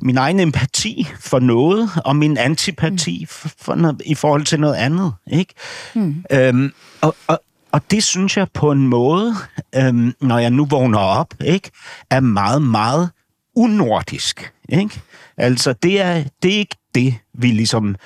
[0.03, 3.27] min egen empati for noget, og min antipati mm.
[3.27, 5.13] for, for noget, i forhold til noget andet.
[5.27, 5.55] Ikke?
[5.95, 6.25] Mm.
[6.33, 9.35] Øhm, og, og, og det synes jeg på en måde,
[9.75, 11.71] øhm, når jeg nu vågner op, ikke,
[12.11, 13.11] er meget, meget
[13.57, 14.53] unordisk.
[14.69, 15.01] Ikke?
[15.37, 17.97] Altså, det er, det er ikke det, vi ligesom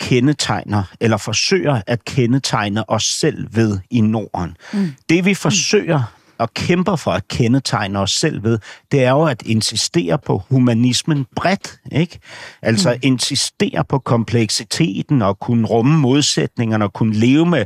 [0.00, 4.56] kendetegner, eller forsøger at kendetegne os selv ved i Norden.
[4.72, 4.92] Mm.
[5.08, 6.02] Det vi forsøger
[6.42, 8.58] og kæmper for at kendetegne os selv ved,
[8.92, 12.18] det er jo at insistere på humanismen bredt, ikke?
[12.62, 12.98] Altså mm.
[13.02, 17.64] insistere på kompleksiteten og kunne rumme modsætningerne og kunne leve med,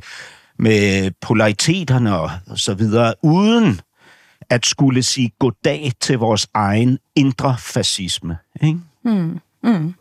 [0.59, 3.81] med polariteterne og så videre, uden
[4.51, 8.79] at skulle sige goddag til vores egen indre fascisme, ikke?
[9.05, 9.41] Mm.
[9.63, 9.95] Mm.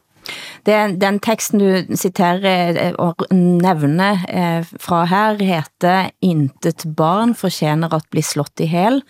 [0.66, 7.94] Det, den teksten du citerer eh, og nævner eh, fra her heter Intet barn fortjener
[7.94, 9.02] at bli slått i hel.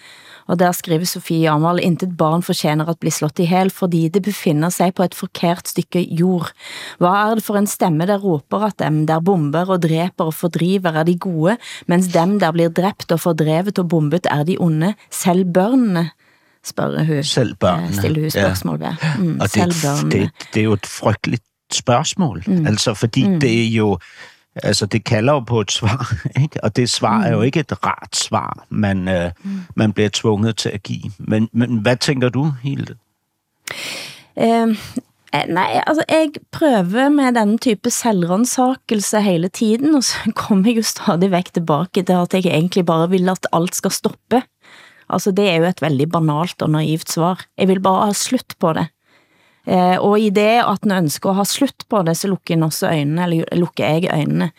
[0.46, 4.22] Og der skriver Sofie Amal, intet barn fortjener at bli slått i hel, fordi det
[4.28, 6.52] befinder sig på et forkert stykke jord.
[7.02, 10.36] Hvad er det for en stemme, der råber at dem, der bomber og dræber og
[10.38, 14.60] fordriver, er de gode, mens dem, der blir dræbt og fordrevet og bombet, er de
[14.62, 16.12] onde, selv børnene?
[16.66, 17.24] Spørger hun.
[17.24, 17.94] Selv børnene.
[17.94, 18.88] Stiller hun spørgsmål ved.
[19.20, 22.68] Mm, og det, det, det er jo et frygteligt spørgsmål, mm.
[22.68, 23.40] altså fordi mm.
[23.40, 24.00] det er jo,
[24.56, 26.64] altså det kalder jo på et svar, ikke?
[26.64, 27.24] og det svar mm.
[27.24, 29.60] er jo ikke et rart svar, man, øh, mm.
[29.76, 31.12] man bliver tvunget til at give.
[31.18, 32.96] Men, men hvad tænker du, Hilde?
[34.36, 34.78] Um,
[35.48, 40.84] Nej, altså jeg prøver med den type selvrensakelse hele tiden, og så kommer jeg jo
[40.84, 44.42] stadig væk tilbage til at jeg egentlig bare vil at alt skal stoppe.
[45.12, 47.46] Altså det er jo et veldig banalt og naivt svar.
[47.58, 48.88] Jeg vil bare ha slut på det.
[49.66, 52.68] Eh, og i det at den ønsker å ha slut på det, så lukker en
[52.68, 54.52] også øjnene, eller lukker jeg øjnene.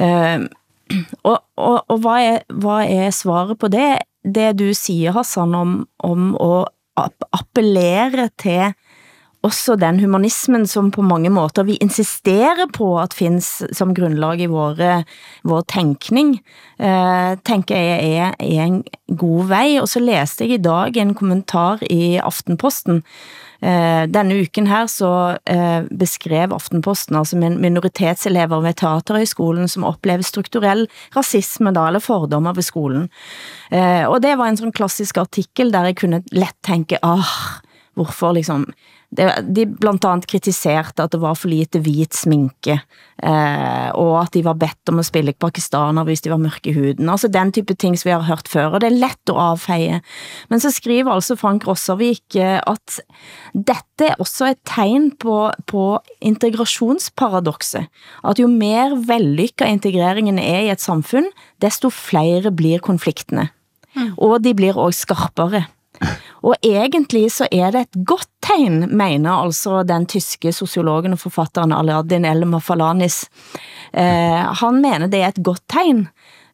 [0.00, 0.46] Eh,
[1.28, 3.90] og, og, og hvad, er, hvad er svaret på det?
[4.24, 6.32] Det du siger, Hassan, om, om
[7.00, 8.72] at appellere til
[9.42, 14.50] også den humanismen, som på mange måter vi insisterer på at findes som grundlag i
[14.50, 15.04] våre,
[15.44, 16.34] vår tænkning,
[16.78, 18.82] eh, tænker jeg er, er en
[19.16, 19.78] god vej.
[19.80, 23.02] Og så læste jeg i dag en kommentar i Aftenposten,
[23.60, 30.86] Eh, denne uken her så eh, beskrev Aftenposten altså minoritetselever ved Teaterhøjskolen som oplever strukturell
[31.16, 33.10] rasisme da, eller fordommer ved skolen.
[33.68, 37.28] Eh, og det var en sådan klassisk artikel, der jeg kunne let tænke, ah,
[37.94, 38.64] hvorfor liksom
[39.10, 44.42] de blandt andet kritiserte at det var for lite hvit sminke, eh, og at de
[44.46, 47.10] var bedt om at spille pakistaner hvis de var mørke i huden.
[47.10, 49.98] Altså den type ting som vi har hørt før, og det er let at avfeie.
[50.48, 53.00] Men så skriver altså Frank Rossavik eh, at
[53.52, 55.84] dette er også et tegn på, på
[56.22, 57.90] integrationsparadoxet.
[58.22, 63.50] At jo mer vellykket integreringen er i et samfund, desto flere blir konfliktene.
[63.98, 64.14] Mm.
[64.22, 65.66] Og de blir også skarpere.
[66.46, 71.74] Og egentlig så er det et godt tegn, mener altså den tyske sociologen og forfatteren
[71.76, 73.26] Aladin Elmer Falanis.
[73.92, 76.06] Eh, han mener det er et godt tegn,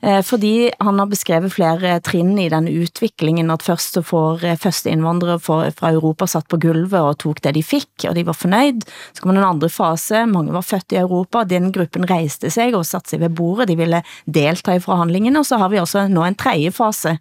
[0.03, 4.59] Eh, fordi han har beskrevet flere trin i den utviklingen, at først så får eh,
[4.61, 8.37] første indvandrere fra Europa satt på gulvet og tog det de fik, og de var
[8.37, 8.85] fornøyd.
[9.17, 12.87] Så kom den andre fase, mange var født i Europa, den gruppen rejste sig og
[12.87, 16.27] satte sig ved bordet, de ville delta i forhandlingene, og så har vi også nå
[16.27, 17.17] en tredje fase,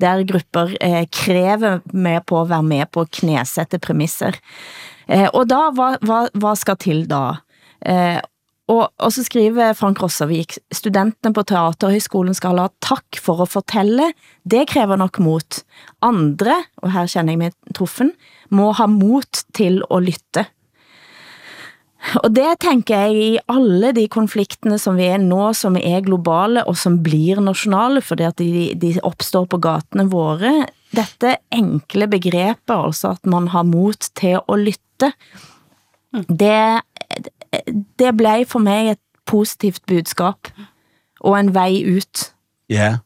[0.00, 4.36] der grupper eh, kræver med på at være med på at knæsætte premisser.
[5.08, 7.38] Eh, og da, hvad, hvad, hvad skal til da?
[8.68, 14.10] Og, og så skriver Frank Rossavik, studentene på Teaterhøjskolen skal ha tak for at fortælle.
[14.44, 15.62] Det kræver nok mot.
[16.04, 18.12] Andre, og her kender jeg mig truffen,
[18.52, 20.44] må ha mot til at lytte.
[22.22, 26.62] Og det tænker jeg i alle de konfliktene som vi er nå, som er globale
[26.68, 30.52] og som blir nationale, fordi at de, de opstår på gatene våre.
[30.94, 35.12] Dette enkle begrebet, altså at man har mot til at lytte,
[36.28, 36.80] det,
[37.98, 40.34] det blev for mig et positivt budskab
[41.20, 42.32] og en vej ud.
[42.68, 42.98] Ja,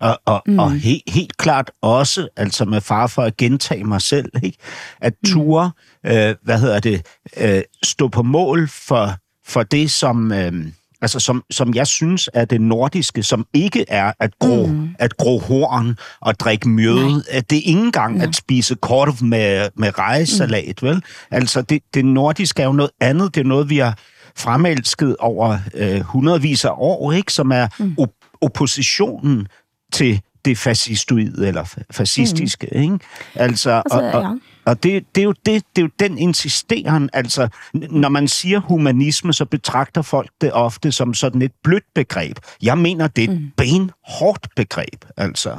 [0.00, 0.58] og, og, mm.
[0.58, 4.58] og helt, helt klart også, altså med far for at gentage mig selv, ikke?
[5.00, 5.30] at mm.
[5.30, 5.70] ture,
[6.04, 6.10] mm.
[6.10, 9.14] øh, hvad hedder det, øh, stå på mål for,
[9.46, 10.52] for det, som, øh,
[11.02, 14.88] altså som, som jeg synes er det nordiske, som ikke er at gro, mm.
[14.98, 17.24] at gro horn og drikke mjøde.
[17.30, 18.22] At det er ikke engang ja.
[18.22, 20.88] at spise korv med, med rejsalat, mm.
[20.88, 21.02] vel?
[21.30, 23.34] Altså, det, det nordiske er jo noget andet.
[23.34, 23.98] Det er noget, vi har
[24.36, 27.32] fremelsket over øh, hundredvis af år, ikke?
[27.32, 27.94] Som er mm.
[27.98, 29.48] op- oppositionen
[29.92, 32.80] til det fascistoide eller fascistiske, mm.
[32.80, 32.98] ikke?
[33.34, 34.28] Altså, altså og, og, ja.
[34.68, 38.60] Og det, det, er jo det, det er jo den insisteren, altså når man siger
[38.60, 42.36] humanisme, så betragter folk det ofte som sådan et blødt begreb.
[42.62, 43.50] Jeg mener, det er et mm.
[43.56, 45.56] benhårdt begreb, altså.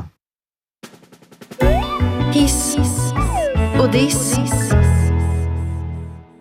[2.33, 2.77] His
[3.79, 4.39] og dis.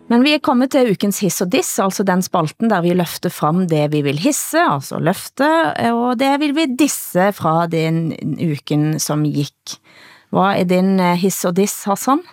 [0.08, 3.28] Men vi er kommet til ukens hiss og diss, altså den spalten der vi løfter
[3.28, 5.48] frem det vi vil hisse, altså løfte,
[5.92, 9.76] og det vil vi disse fra den uken som gik.
[10.32, 12.24] Hvad er din eh, hiss og diss, Hassan?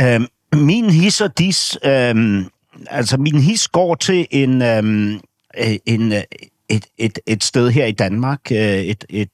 [0.00, 2.46] Øhm, min his og dis, øhm,
[2.86, 5.20] altså min his går til en, øhm,
[5.58, 6.22] øh, en, øh,
[6.68, 9.28] et, et, et sted her i Danmark, øh, et, et,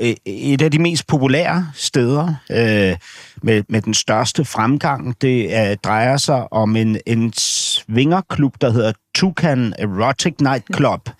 [0.00, 2.96] et, et af de mest populære steder øh,
[3.42, 5.16] med, med den største fremgang.
[5.20, 11.10] Det er, drejer sig om en, en svingerklub, der hedder Tucan Erotic Night Club,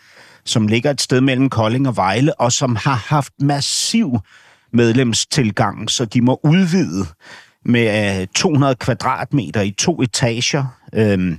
[0.44, 4.18] som ligger et sted mellem Kolding og Vejle, og som har haft massiv
[4.72, 7.06] medlemstilgang, så de må udvide
[7.64, 10.64] med øh, 200 kvadratmeter i to etager.
[10.94, 11.38] Øhm,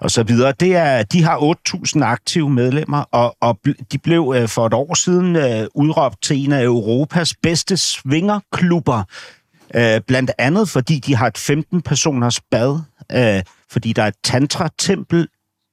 [0.00, 0.52] og så videre.
[0.60, 1.54] Det er, de har
[1.96, 3.58] 8.000 aktive medlemmer, og, og
[3.92, 9.02] de blev øh, for et år siden øh, udråbt til en af Europas bedste svingerklubber,
[9.74, 12.80] øh, blandt andet fordi de har et 15-personers bad,
[13.12, 15.28] øh, fordi der er et tantra-tempel,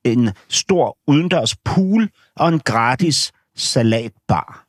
[0.05, 4.60] en stor udendørs pool og en gratis salatbar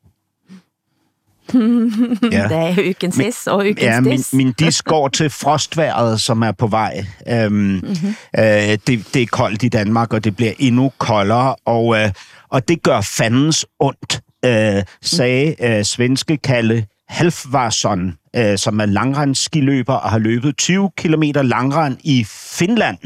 [1.55, 1.59] ja.
[2.49, 6.53] det er ukens sis og ukens ja, min, min dis går til frostværet, som er
[6.53, 7.07] på vej.
[7.29, 8.15] Øhm, mm-hmm.
[8.39, 8.45] øh,
[8.87, 12.11] det, det er koldt i Danmark, og det bliver endnu koldere, og, øh,
[12.49, 19.95] og det gør fandens ondt, øh, sagde øh, svenske Kalle Halfvarsson, øh, som er langrensskiløber
[19.95, 22.99] og har løbet 20 km langrend i Finland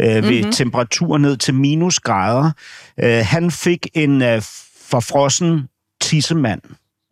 [0.00, 0.52] øh, ved mm-hmm.
[0.52, 2.50] temperatur ned til minusgrader.
[3.02, 4.42] Øh, han fik en øh,
[4.90, 5.68] forfrossen
[6.00, 6.60] tissemand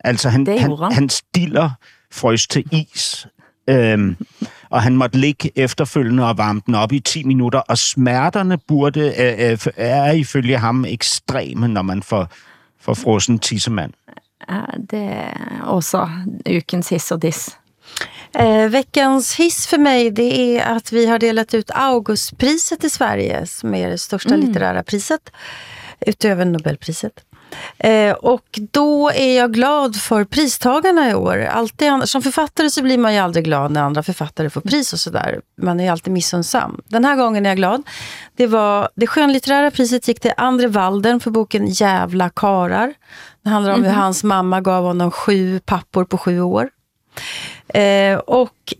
[0.03, 1.69] Altså, han, han, han stiller
[2.11, 3.27] frøs til is,
[3.69, 4.15] øhm,
[4.69, 9.13] og han måtte ligge efterfølgende og varme den op i 10 minutter, og smerterne burde,
[9.19, 12.27] øh, øh, er ifølge ham ekstreme, når man får,
[12.81, 13.93] får frossen tissemand.
[14.49, 16.09] Ja, det er også
[16.57, 17.57] ukens hiss og diss.
[18.39, 23.45] Eh, veckans hiss för mig det är att vi har delat ut Augustpriset i Sverige
[23.45, 24.47] som är det största Mm.
[24.47, 25.31] litterära priset
[26.07, 27.11] utöver Nobelpriset.
[27.77, 31.37] Eh, och då är jag glad för pristagarna i år.
[31.45, 34.99] Alltid, som författare så blir man ju aldrig glad när andra författare får pris och
[34.99, 35.41] sådär.
[35.61, 36.81] Man är ju alltid missunnsam.
[36.85, 37.83] Den här gången är jag glad.
[38.35, 42.93] Det, var, det skönlitterära priset gick till Andre Walden för boken Jävla karar.
[43.43, 46.69] Det handlar om hur hans mamma gav honom sju pappor på sju år.
[47.67, 48.73] Eh, och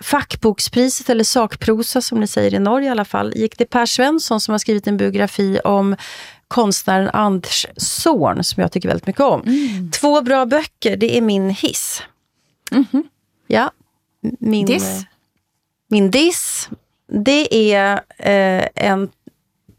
[0.00, 4.40] fackbokspriset, eller sakprosa som ni säger i Norge i alla fall, gick till Per Svensson
[4.40, 5.96] som har skrivit en biografi om
[6.50, 9.42] konstnären Anders Zorn som jag tycker väldigt mycket om.
[9.92, 12.02] Två bra böcker, det är min hiss.
[13.46, 13.70] Ja,
[14.38, 14.82] min Diss?
[14.98, 15.02] eh,
[15.88, 16.68] Min diss,
[17.12, 19.08] det är eh, en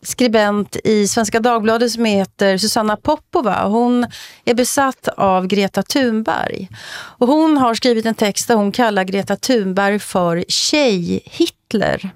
[0.03, 3.67] skribent i Svenska Dagbladet som heter Susanna Popova.
[3.67, 4.05] Hon
[4.45, 6.69] är besatt av Greta Thunberg.
[6.93, 12.09] Och hon har skrivit en text där hon kallar Greta Thunberg för Tjej-Hitler.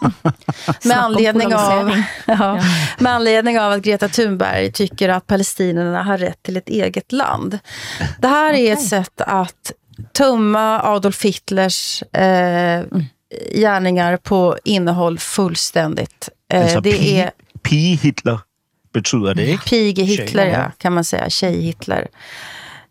[0.84, 2.62] Med anledning, av, ja,
[2.98, 7.58] med anledning av att Greta Thunberg tycker att palestinierna har rätt till ett eget land.
[8.18, 9.72] Det här är ett sätt att
[10.12, 12.84] tumma Adolf Hitlers eh,
[13.54, 16.28] gärningar på innehåll fullständigt.
[16.52, 17.30] Eh, det är
[17.62, 18.38] pige-Hitler
[18.92, 19.68] betyder det, ikke?
[19.68, 21.30] pige-Hitler, Tjej, ja, kan man säga.
[21.30, 22.08] Tjej-Hitler.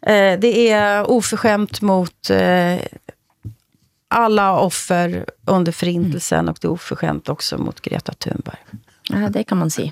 [0.05, 2.75] Eh, det är oförskämt mot eh,
[4.09, 8.57] alla offer under förintelsen och det är oförskämt också mot Greta Thunberg.
[9.11, 9.91] Ja, det kan man si.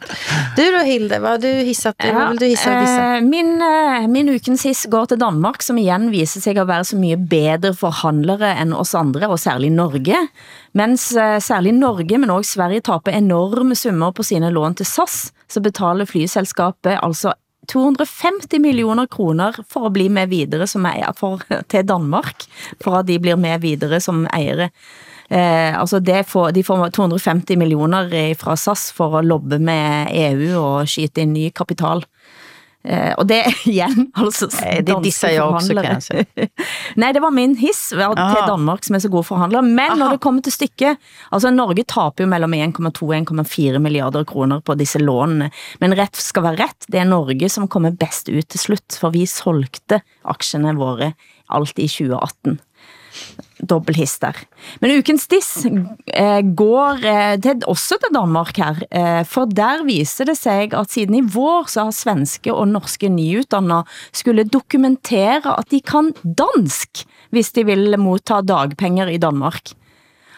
[0.56, 1.96] Du då Hilde, vad har du hissat?
[2.30, 3.16] Vill du hissa och dissa?
[3.16, 6.86] eh, min, eh, min ukens hiss går til Danmark, som igen viser sig at være
[6.86, 10.22] så mye bedre forhandlere end oss andre, og særlig Norge.
[10.78, 15.32] Mens eh, særlig Norge, men også Sverige taper enorme summer på sine lån til SAS,
[15.50, 17.34] så betaler flyselskabet altså
[17.68, 21.42] 250 millioner kroner for at blive med videre som eier, for,
[21.72, 22.48] til Danmark,
[22.84, 24.70] for at de blir med videre som ejere.
[25.28, 28.08] Eh, altså det får, de får 250 millioner
[28.40, 32.06] fra SAS for at lobbe med EU og skyte ind ny kapital.
[32.88, 36.50] Eh, og det igen, altså Nej, det dissar jag också, kan jag forhandlere.
[36.96, 38.48] Nej, det var min hiss ja, til Aha.
[38.48, 39.62] Danmark, som er så gode forhandlere.
[39.62, 44.24] Men når det kommer til stykket, altså Norge taper jo mellem 1,2 og 1,4 milliarder
[44.24, 45.50] kroner på disse lånene.
[45.84, 49.12] Men ret skal være ret, det er Norge som kommer bedst ut til slut, for
[49.12, 51.12] vi solgte aktierne våre
[51.52, 52.60] alt i 2018
[53.60, 54.36] dobbelthister.
[54.82, 60.30] Men ukens diss eh, går eh, til, også til Danmark her, eh, for der viser
[60.30, 63.84] det sig at siden i vår så har svenske og norske nyuddannede
[64.14, 69.74] skulle dokumentere at de kan dansk, hvis de vil modtage dagpenger i Danmark.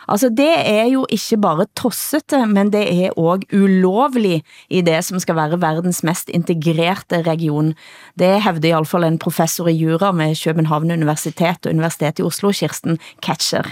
[0.10, 5.22] Altså det er jo ikke bare tossete, men det er også ulovlig i det som
[5.22, 7.76] skal være verdens mest integrerte region.
[8.18, 12.26] Det hævder i alle fall en professor i jura med København Universitet og Universitet i
[12.26, 13.70] Oslo, Kirsten Ketcher.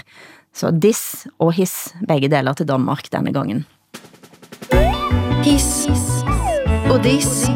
[0.54, 3.66] Så diss og hiss, begge deler til Danmark denne gangen.
[5.42, 5.86] Hiss
[6.90, 7.46] och diss.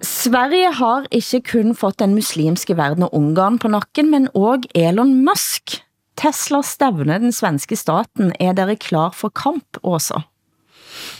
[0.00, 5.12] Sverige har ikke kun fått den muslimske verden og Ungarn på nakken, men også Elon
[5.26, 5.85] Musk.
[6.16, 8.32] Tesla stævne den svenske staten.
[8.40, 10.22] Er dere klar for kamp, Åsa?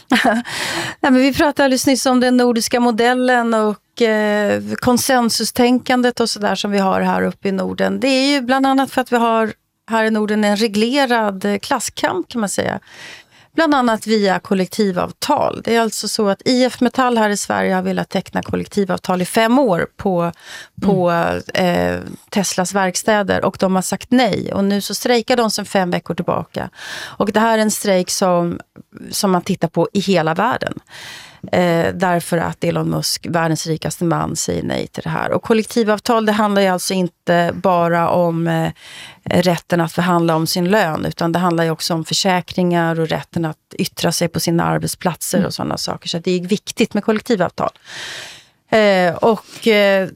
[1.01, 6.55] Nej, men vi pratade alldeles nyss om den nordiska modellen och eh, konsensustänkandet och sådär
[6.55, 8.01] som vi har här uppe i Norden.
[8.01, 9.53] Det är ju bland annat för att vi har
[9.90, 12.80] här i Norden en reglerad eh, klasskamp kan man säga.
[13.57, 15.62] Bland annat via kollektivavtal.
[15.64, 19.24] Det är alltså så att IF Metall här i Sverige har velat teckna kollektivavtal i
[19.24, 20.32] fem år på,
[20.82, 21.11] på
[21.54, 21.98] eh,
[22.30, 24.52] Teslas verkstäder och de har sagt nej.
[24.52, 26.70] Och nu så strejkar de sedan fem veckor tillbaka.
[26.96, 28.61] Och det här är en strejk som,
[29.11, 30.74] som man tittar på i hela världen.
[31.53, 35.30] Eh, därför att Elon Musk, världens rikaste man, säger nej till det här.
[35.32, 38.72] Och kollektivavtal det handlar ju alltså inte bara om eh,
[39.24, 43.44] rätten att förhandla om sin lön, utan det handlar ju också om försäkringar och rätten
[43.44, 46.09] att yttra sig på sina arbetsplatser och sådana saker.
[46.09, 47.70] Så det är viktigt med kollektivavtal.
[48.70, 50.08] Eh, och eh,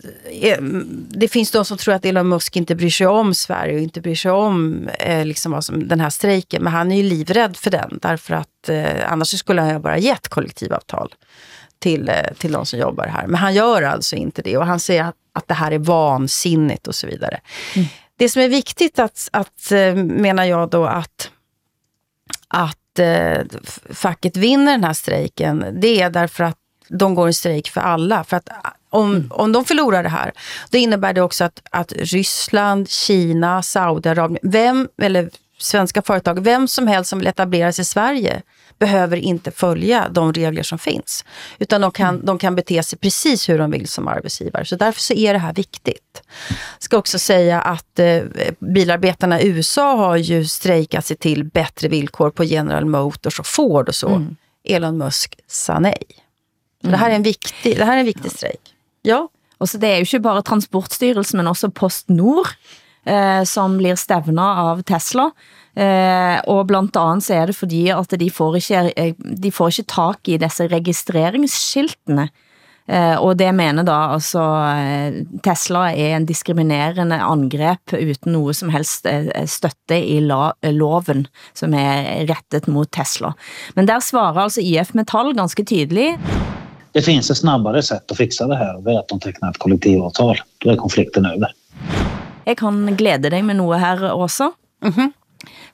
[0.43, 0.63] eh,
[1.09, 4.01] det finns de som tror att Elon Musk inte bryr sig om Sverige och inte
[4.01, 6.63] bryr sig om eh, liksom vad som, den här strejken.
[6.63, 9.99] Men han är ju livrädd för den, därför att eh, annars skulle han ju bara
[9.99, 11.15] gett kollektivavtal
[11.79, 13.27] till, eh, till de som jobbar här.
[13.27, 16.87] Men han gör alltså inte det och han säger att, att det här är vansinnigt
[16.87, 17.41] och så vidare.
[18.17, 21.31] Det som är viktigt att, att eh, menar jag då att
[22.49, 22.77] att
[23.91, 26.60] facket vinner den här strejken, det är därför att
[26.99, 28.25] de går i strejk för alla.
[28.25, 28.49] För att
[28.91, 30.33] om, om de förlorar det här,
[30.71, 36.87] då innebär det också att, att Ryssland, Kina, Saudiarabien, vem, eller svenska företag, vem som
[36.87, 38.43] helst som vill etablera sig i Sverige
[38.79, 41.25] behöver inte följa de regler som finns.
[41.59, 44.65] Utan de kan, de kan bete sig precis hur de vill som arbetsgivare.
[44.65, 46.23] Så därför så är det här viktigt.
[46.49, 48.21] Jag ska också säga att eh,
[48.59, 53.89] bilarbetarna i USA har ju strejkat sig till bättre villkor på General Motors och Ford
[53.89, 54.09] och så.
[54.09, 54.37] Mm.
[54.65, 56.03] Elon Musk sa nej.
[56.85, 56.93] Mm.
[56.93, 58.75] Det här är en viktig, det här är en viktig strejk.
[59.03, 59.29] Ja.
[59.61, 62.49] Og så det er jo ikke bare Transportstyrelsen, men også PostNord,
[63.05, 65.31] eh, som blir stævnet av Tesla.
[65.77, 69.75] Eh, og blandt andet så er det fordi, at de får ikke, eh, de får
[69.75, 72.31] ikke tak i disse registreringsskiltene.
[72.91, 74.43] Eh, og det mener da altså
[74.75, 81.27] eh, Tesla er en diskriminerende angreb uden noget som helst eh, støtte i la, loven,
[81.55, 83.35] som er rettet mot Tesla.
[83.77, 86.17] Men der svarer altså IF Metall ganske tydelig.
[86.93, 88.81] Det finns ett snabbare sätt att fixa det här.
[88.81, 90.37] Det är att de tecknar ett kollektivavtal.
[90.59, 91.53] Då är konflikten över.
[92.45, 94.53] Jeg kan glæde dig med noget her også.
[94.83, 95.13] Mm -hmm.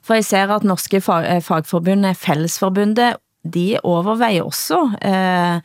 [0.01, 3.15] For jeg ser at Norske fag, Fagforbundet, Fællesforbundet,
[3.53, 5.61] de overvejer også eh,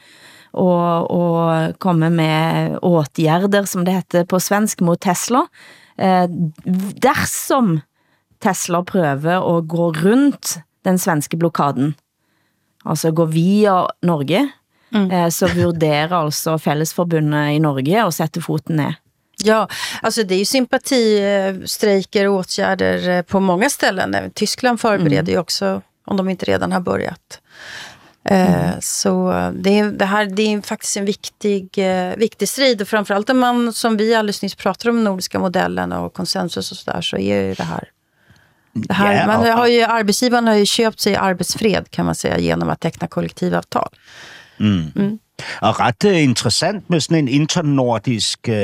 [0.53, 5.46] og, og komme med åtgärder, som det heter på svensk, mot Tesla.
[5.98, 6.28] Eh,
[7.03, 7.80] dersom
[8.40, 11.94] Tesla prøver at gå rundt den svenske blokaden,
[12.84, 14.48] altså gå via Norge,
[14.95, 15.11] mm.
[15.11, 18.93] eh, så vurderer altså Fællesforbundet i Norge at sætte foten ned.
[19.45, 19.68] Ja,
[20.03, 24.30] alltså det är ju sympatistrejker och åtgärder eh, på många ställen.
[24.34, 25.32] Tyskland förbereder mm.
[25.32, 27.40] ju också, om de inte redan har börjat.
[28.24, 28.80] Eh, mm.
[28.80, 31.78] Så det, är, det, här, det är faktiskt en viktig,
[32.16, 32.82] viktig strid.
[32.82, 36.76] Och framförallt om man, som vi alldeles nyss pratar om, nordiska modellen och konsensus och
[36.76, 37.88] sådär, så är ju det här...
[38.74, 42.38] Det här yeah, man har ju, arbetsgivaren har ju köpt sig arbetsfred, kan man säga,
[42.38, 43.88] genom att teckna kollektivavtal.
[44.59, 44.92] Mm.
[44.94, 45.18] Mm.
[45.61, 48.55] Og ret uh, interessant med sådan en internordisk uh,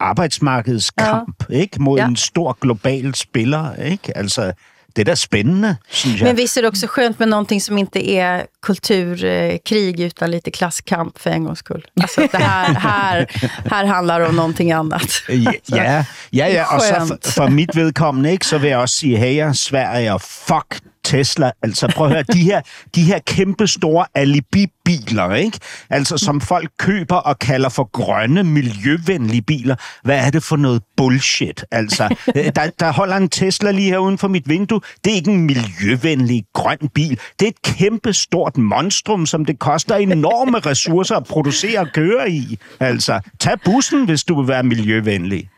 [0.00, 1.54] arbejdsmarkedskamp, ja.
[1.54, 1.82] ikke?
[1.82, 2.06] Mod ja.
[2.06, 4.16] en stor global spiller, ikke?
[4.16, 4.52] Altså,
[4.96, 8.46] det är spännande, synes Men visst är det också skönt med någonting som inte är
[8.62, 11.86] kulturkrig utan lite klasskamp för en gångs skull.
[12.00, 13.26] Alltså det här, här,
[13.70, 15.22] här handlar om någonting annat.
[15.28, 16.76] Ja, ja, ja, ja.
[16.76, 20.80] och så för, för mitt vedkommende, ikke, så vil jeg også sige, hey, Sverige, fuck
[21.06, 21.50] Tesla.
[21.62, 22.60] Altså prøv at høre, de her,
[22.94, 25.58] de her kæmpe store alibi-biler, ikke?
[25.90, 29.76] Altså som folk køber og kalder for grønne, miljøvenlige biler.
[30.02, 31.64] Hvad er det for noget bullshit?
[31.70, 32.04] Altså,
[32.36, 34.80] øh, der, der holder en Tesla lige her uden for mit vindue.
[35.04, 37.20] Det er ikke en miljøvenlig grøn bil.
[37.40, 42.30] Det er et kæmpe stort monstrum, som det koster enorme ressourcer at producere og køre
[42.30, 42.58] i.
[42.80, 45.48] Altså, tag bussen, hvis du vil være miljøvenlig.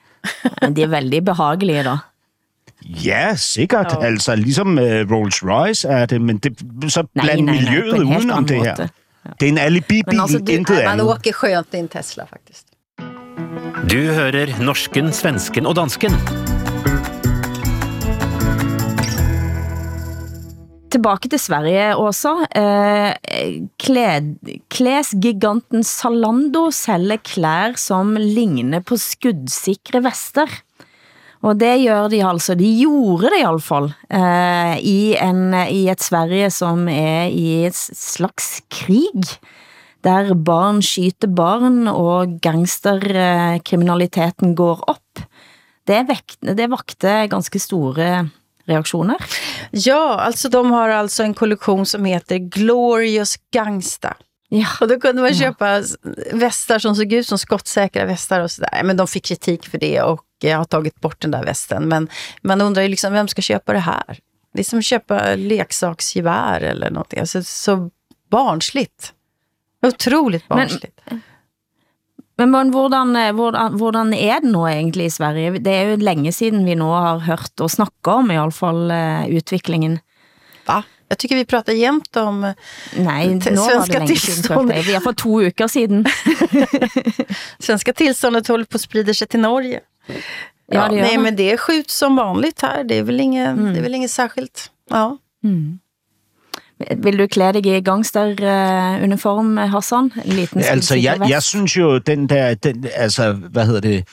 [0.62, 1.96] Det er veldig behagelige, da.
[2.88, 3.92] Ja, sikkert.
[3.92, 4.00] Jo.
[4.00, 6.56] Altså, ligesom uh, Rolls-Royce er det, men det,
[6.88, 8.74] så bland nej, nej, miljøet nej, udenom det her.
[8.78, 8.86] Ja.
[9.40, 10.96] Det er en alibi-bil, altså, du, intet andet.
[10.96, 12.64] Man åker skönt i en Tesla, faktisk.
[13.90, 16.16] Du hører norsken, svensken og dansken.
[20.88, 22.32] Tilbage til Sverige også.
[22.56, 23.12] Eh,
[23.78, 24.32] klæd,
[24.72, 30.48] klæsgiganten Zalando sælger klær, som ligner på skudsikre vester.
[31.46, 35.88] Og det gør de altså, de gjorde det i alle fall, eh, i, en, i
[35.90, 39.38] et Sverige som er i et slags krig,
[40.04, 45.18] der barn skyter barn, og gangsterkriminaliteten går op.
[45.88, 48.28] Det, vekt, det vakte ganske store
[48.68, 49.16] reaktioner.
[49.70, 54.14] Ja, alltså de har alltså en kollektion som heter Glorious Gangsta.
[54.48, 54.66] Ja.
[54.80, 55.82] Och då kunde man köpa ja.
[56.32, 58.82] västar som såg ut som skottsäkra västar och sådär.
[58.84, 61.88] Men de fick kritik för det och jag har tagit bort den där västen.
[61.88, 62.08] Men
[62.42, 64.18] man undrar ju liksom, vem ska köpa det här?
[64.54, 67.20] Det är som att köpa leksaksgevär eller någonting.
[67.20, 67.90] Alltså, så
[68.30, 69.12] barnsligt.
[69.86, 71.00] Otroligt barnsligt.
[71.04, 71.20] Men,
[72.36, 75.58] men, men hvordan, hvordan, hvordan er det nu egentlig i Sverige?
[75.58, 78.90] Det er jo længe siden vi nu har hørt og snakke om i alla fall
[78.90, 79.98] uh, utviklingen.
[80.66, 80.82] Va?
[81.08, 82.54] Jag tycker vi pratar jämt om
[82.96, 84.72] Nej, nu svenska tillstånd.
[84.72, 86.06] Vi har fått två uker siden.
[87.58, 89.80] svenska tillståndet håller på att sprida sig till Norge.
[90.72, 92.84] Ja, det nej, men det skjuts som vanligt här.
[92.84, 93.72] Det är väl inget, mm.
[93.72, 94.70] det är väl inget särskilt.
[94.90, 95.18] Ja.
[95.44, 95.78] Mm.
[96.96, 100.10] Vil du klæde dig i gangsteruniform, Hassan?
[100.24, 104.04] En liten altså, jeg, jeg synes jo, den der, den, altså, hvad hedder det,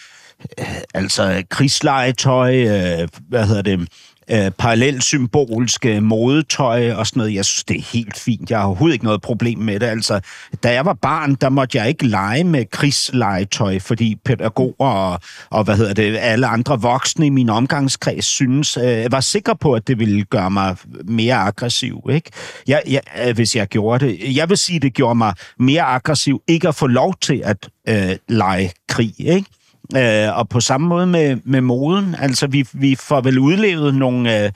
[0.94, 2.52] altså krigslegetøj,
[3.30, 3.90] hvad hedder det,
[4.32, 7.34] øh, parallelsymbolske modetøj og sådan noget.
[7.34, 8.50] Jeg synes, det er helt fint.
[8.50, 9.86] Jeg har overhovedet ikke noget problem med det.
[9.86, 10.20] Altså,
[10.64, 15.20] da jeg var barn, der måtte jeg ikke lege med krigslegetøj, fordi pædagoger og,
[15.50, 19.74] og hvad hedder det, alle andre voksne i min omgangskreds synes, øh, var sikker på,
[19.74, 22.02] at det ville gøre mig mere aggressiv.
[22.12, 22.32] Ikke?
[22.68, 24.36] Jeg, jeg, øh, hvis jeg gjorde det.
[24.36, 28.16] Jeg vil sige, det gjorde mig mere aggressiv ikke at få lov til at øh,
[28.30, 29.14] lege krig.
[29.20, 29.46] Ikke?
[29.96, 32.16] Øh, og på samme måde med, med moden.
[32.20, 34.52] Altså, vi, vi får vel udlevet nogle, øh,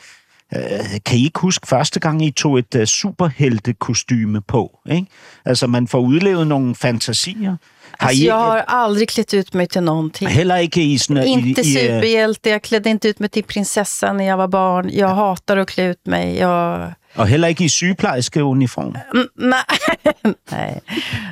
[0.56, 4.80] Øh, kan I ikke huske første gang, I tog et uh, superheltekostyme på?
[4.92, 5.08] Ikke?
[5.46, 7.56] Altså, man får udlevet nogle fantasier.
[8.00, 10.30] Har alltså, I, jag har aldrig klätt ut mig till någonting.
[10.30, 11.28] Heller ikke i sådan...
[11.28, 14.90] Inte i, i, superhjälte, jag klädde inte ut mig till prinsessan när jag var barn.
[14.94, 16.38] Jag hatar att klä ut mig.
[16.38, 16.94] Jag...
[17.20, 18.94] Og heller ikke i sygeplejerskeuniform?
[19.14, 19.64] Mm, nej.
[20.52, 20.82] nej,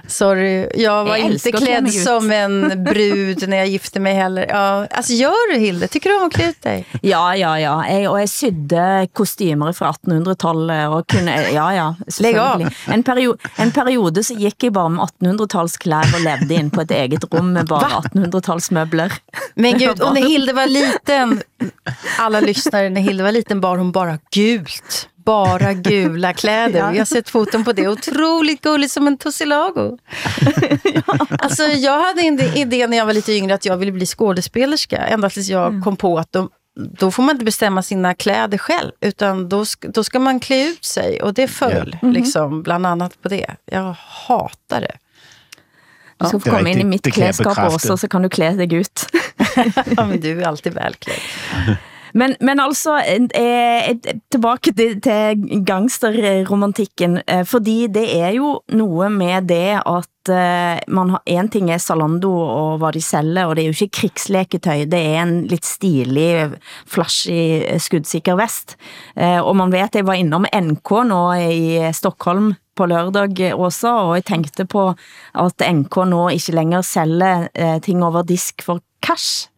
[0.08, 0.68] sorry.
[0.76, 4.46] Jag var jag inte klädd som en brud när jag gifte mig heller.
[4.50, 5.88] Ja, alltså gör du Hilde?
[5.88, 6.86] Tycker du om att klä ut dig?
[7.02, 7.88] Ja, ja, ja.
[7.88, 12.72] Jeg, og jeg sydde kostymer fra 1800-tallet og kunne, ja, ja, selvfølgelig.
[12.94, 16.92] En, periode, en periode så gik jeg bare med 1800-talsklæder og levde ind på et
[16.92, 19.14] eget rum med bare 1800-talsmøbler.
[19.56, 21.42] Men gud, och när Hilde var liten,
[22.20, 26.80] alla lyssnare, när Hilde var liten bar hon bara gult bara gula kläder.
[26.80, 26.92] ja.
[26.92, 27.88] Jag har sett foton på det.
[27.88, 29.98] Otroligt gulligt som en tussilago.
[30.84, 31.28] ja.
[31.40, 34.98] Alltså, jag hade en idé när jag var lite yngre att jag ville bli skådespelerska.
[34.98, 35.84] Ända tills jag mm.
[35.84, 36.50] kom på att de,
[37.00, 38.92] då får man inte bestämma sina kläder själv.
[39.02, 41.22] Utan då, då ska man klä ut sig.
[41.22, 41.88] Och det föll yeah.
[41.88, 42.14] mm -hmm.
[42.14, 43.56] liksom, bland annat på det.
[43.66, 44.98] Jag hatar det.
[46.18, 49.06] Du ska få komma in i mitt klädskap också så kan du klä dig ut.
[49.98, 51.20] ja, men du är alltid välklädd.
[52.14, 53.96] Men, men altså, eh, eh
[54.32, 61.10] tilbage til, til gangsterromantikken, eh, fordi det er jo noget med det, at eh, man
[61.10, 64.86] har, en ting er Zalando og hvad de sælger, og det er jo ikke krigsleketøj,
[64.92, 66.52] det er en lidt stilig,
[66.88, 68.78] flashy, eh, skudsikker vest.
[69.18, 73.90] Eh, og man vet, jeg var innom NK nå i Stockholm på lørdag eh, også,
[73.90, 74.94] og jeg tænkte på,
[75.36, 79.50] at NK nå ikke længere sælger eh, ting over disk for cash,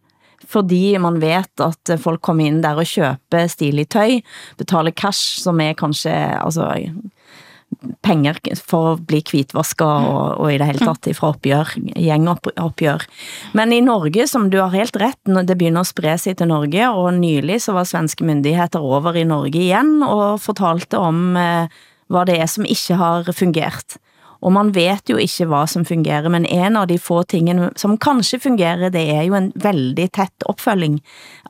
[0.50, 4.20] fordi man vet at folk kommer ind der og køber stilig tøj,
[4.58, 6.66] betaler cash, som er kanskje altså,
[8.02, 13.06] penger for at blive kvitvasket og, og i det hele taget fra opgjør, gjengopgjør.
[13.54, 16.89] Men i Norge, som du har helt ret, det begynder at spre sig til Norge,
[16.89, 21.70] og nylig så var svenske myndigheder over i Norge igen og fortalte om eh,
[22.10, 24.00] hvad det er, som ikke har fungeret.
[24.40, 27.98] Og man vet jo ikke hvad som fungerer, men en av de få tingene som
[28.00, 31.00] kanskje fungerer, det er jo en veldig tæt opfølging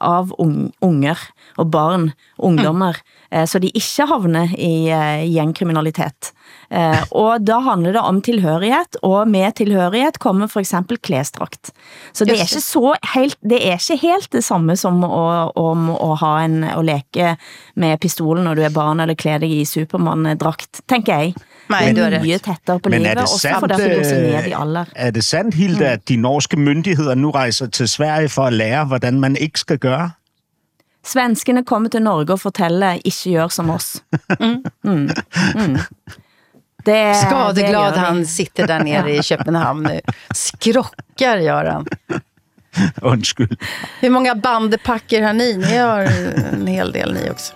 [0.02, 1.22] av unger
[1.60, 2.98] og barn, ungdommer,
[3.30, 3.46] mm.
[3.50, 6.32] så de ikke havner i uh, gengkriminalitet.
[6.74, 11.74] Uh, og da handler det om tilhørighed, og med tilhørighed kommer for eksempel klæstrakt.
[12.14, 15.92] Så det er ikke så helt, det er ikke helt det samme som å, om
[15.94, 17.36] å ha en, å leke
[17.80, 21.49] med pistolen når du er barn, eller klæde dig i Superman-drakt, tænker jeg.
[21.70, 24.00] Nej, men, det var mye tættere på men livet, er det sandt, og derfor du
[24.00, 24.86] ned i alder.
[24.96, 25.94] Er det sandt, Hilde, mm.
[25.94, 29.78] at de norske myndigheder nu rejser til Sverige for at lære, hvordan man ikke skal
[29.78, 30.12] gøre?
[31.06, 34.04] Svenskene kommer til Norge og fortæller, ikke gør som os.
[34.40, 34.64] Mm.
[34.84, 35.10] Mm.
[35.56, 35.78] Mm.
[36.86, 40.00] Det, Skadeglad det han sitter där nere i Köpenhamn nu.
[40.36, 41.86] Skrockar gör han.
[43.02, 43.58] Undskyld.
[44.02, 45.58] Hur många bandepacker har ni?
[45.58, 46.02] Ni har
[46.54, 47.54] en hel del ni också.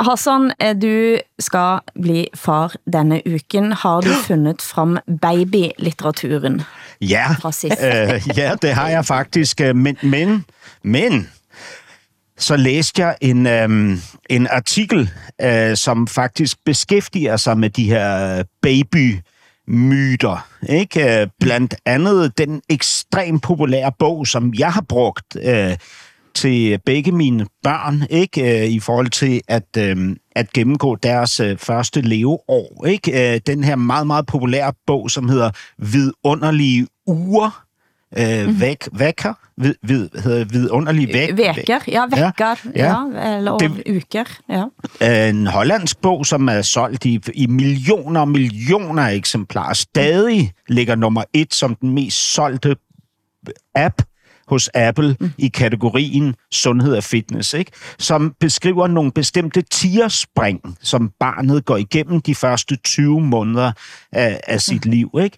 [0.00, 3.72] Hassan, eh, du skal bli far denne uken.
[3.72, 6.62] Har du fundet frem babylitteraturen?
[7.00, 7.26] Ja,
[7.64, 9.60] øh, ja, det har jeg faktisk.
[9.60, 10.44] Øh, men, men,
[10.82, 11.28] men
[12.38, 15.10] så læste jeg en, øhm, en artikel,
[15.42, 19.20] øh, som faktisk beskæftiger sig med de her baby
[19.68, 20.48] myter.
[20.68, 21.30] Ikke?
[21.40, 25.76] Blandt andet den ekstremt populære bog, som jeg har brugt øh,
[26.36, 28.62] til begge mine børn, ikke?
[28.62, 32.86] Øh, I forhold til at, øh, at gennemgå deres øh, første leveår.
[32.86, 33.34] Ikke?
[33.34, 37.62] Øh, den her meget, meget populære bog, som hedder Vidunderlige uger.
[38.18, 38.60] Øh, mm-hmm.
[38.60, 39.34] væk, vækker?
[39.56, 41.36] Vid, vid, hedder vidunderlige væk?
[41.36, 42.54] Vækker, ja, vækker.
[42.76, 43.36] Ja, ja.
[43.36, 44.24] eller det, uker,
[45.00, 45.28] ja.
[45.30, 49.74] En hollandsk bog, som er solgt i, i millioner og millioner eksemplarer.
[49.74, 52.76] Stadig ligger nummer et som den mest solgte
[53.74, 54.02] app
[54.48, 55.32] hos Apple mm.
[55.38, 57.70] i kategorien sundhed og fitness, ikke?
[57.98, 63.72] som beskriver nogle bestemte tierspring, som barnet går igennem de første 20 måneder
[64.12, 64.90] af, af sit mm.
[64.90, 65.10] liv.
[65.22, 65.36] Ikke?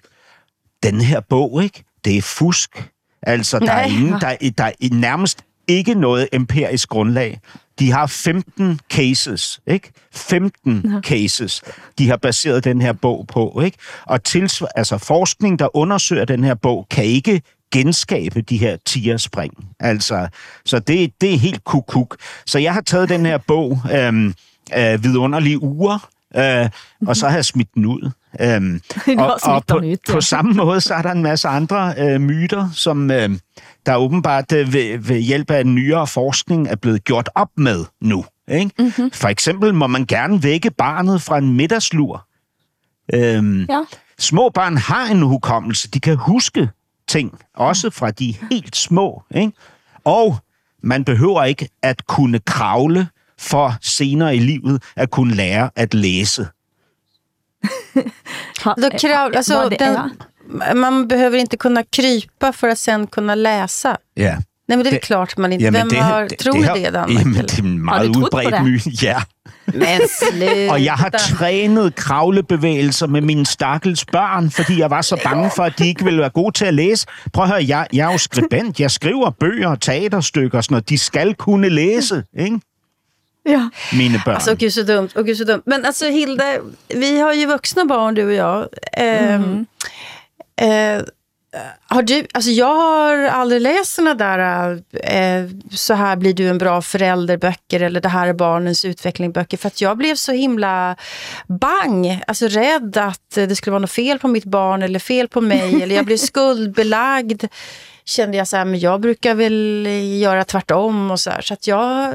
[0.83, 1.85] Den her bog, ikke?
[2.05, 2.91] det er fusk.
[3.23, 7.41] Altså, der er, ingen, der, er, der er nærmest ikke noget empirisk grundlag.
[7.79, 9.91] De har 15 cases, ikke?
[10.13, 11.01] 15 ja.
[11.01, 11.63] cases,
[11.99, 13.79] de har baseret den her bog på, ikke?
[14.07, 17.43] Og tilsvar, altså forskning, der undersøger den her bog, kan ikke
[17.73, 19.53] genskabe de her tierspring.
[19.81, 20.29] Altså,
[20.65, 22.17] så det, det er helt kukuk.
[22.47, 24.35] Så jeg har taget den her bog, øhm,
[24.77, 26.69] øh, Vidunderlige Uger, øh,
[27.07, 28.11] og så har jeg smidt den ud.
[28.41, 28.81] Øhm,
[29.19, 30.13] og og på, ud, ja.
[30.13, 33.31] på samme måde, så er der en masse andre øh, myter, som øh,
[33.87, 38.25] der åbenbart øh, ved, ved hjælp af nyere forskning er blevet gjort op med nu.
[38.49, 38.71] Ikke?
[38.79, 39.11] Mm-hmm.
[39.11, 42.29] For eksempel må man gerne vække barnet fra en middagslur
[43.15, 43.81] Øhm, Ja.
[44.19, 45.91] Små børn har en hukommelse.
[45.91, 46.69] De kan huske
[47.09, 49.23] ting, også fra de helt små.
[49.35, 49.53] Ikke?
[50.05, 50.37] Og
[50.83, 56.47] man behøver ikke at kunne kravle for senere i livet at kunne lære at læse.
[58.65, 59.97] Då krav, alltså, det- den,
[60.81, 63.97] man behöver inte kunna krypa för att sen kunna läsa.
[64.17, 64.37] Ja.
[64.69, 65.71] Nej, men det är Det- klart man inte...
[65.71, 67.21] Vem har, tror det, har- det, Danmark?
[67.25, 68.63] Jamen, det er en meget udbredt det?
[68.65, 69.23] myte, ja.
[69.75, 70.71] Men sluta.
[70.73, 75.63] Og jeg har trænet kravlebevægelser med mine stakkels børn, fordi jeg var så bange for,
[75.63, 77.07] at de ikke ville være gode til at læse.
[77.33, 78.81] Prøv at høre, jeg, jeg er jo skribent.
[78.81, 80.89] Jeg skriver bøger og teaterstykker og sådan noget.
[80.89, 82.61] De skal kunne læse, ikke?
[83.47, 83.69] Ja.
[83.93, 84.35] Mine børn.
[84.35, 85.17] Alltså, gud så dumt.
[85.17, 85.67] Och gud så dumt.
[85.67, 86.61] Men alltså Hilde,
[86.95, 88.69] vi har ju vuxna barn du och jag.
[88.97, 89.67] Ehm,
[90.61, 91.03] eh,
[91.87, 96.59] har du, alltså jag har aldrig läst såna där eh, så här blir du en
[96.59, 100.97] bra förälderböcker eller det här är barnens utvecklingböcker för att jag blev så himla
[101.47, 105.41] bang, alltså rädd att det skulle vara något fel på mitt barn eller fel på
[105.41, 107.45] mig eller jag blev skuldbelagd
[108.05, 109.87] kände jag så här, men jag brukar väl
[110.21, 111.41] göra tvärtom och så här.
[111.41, 112.15] Så att jeg,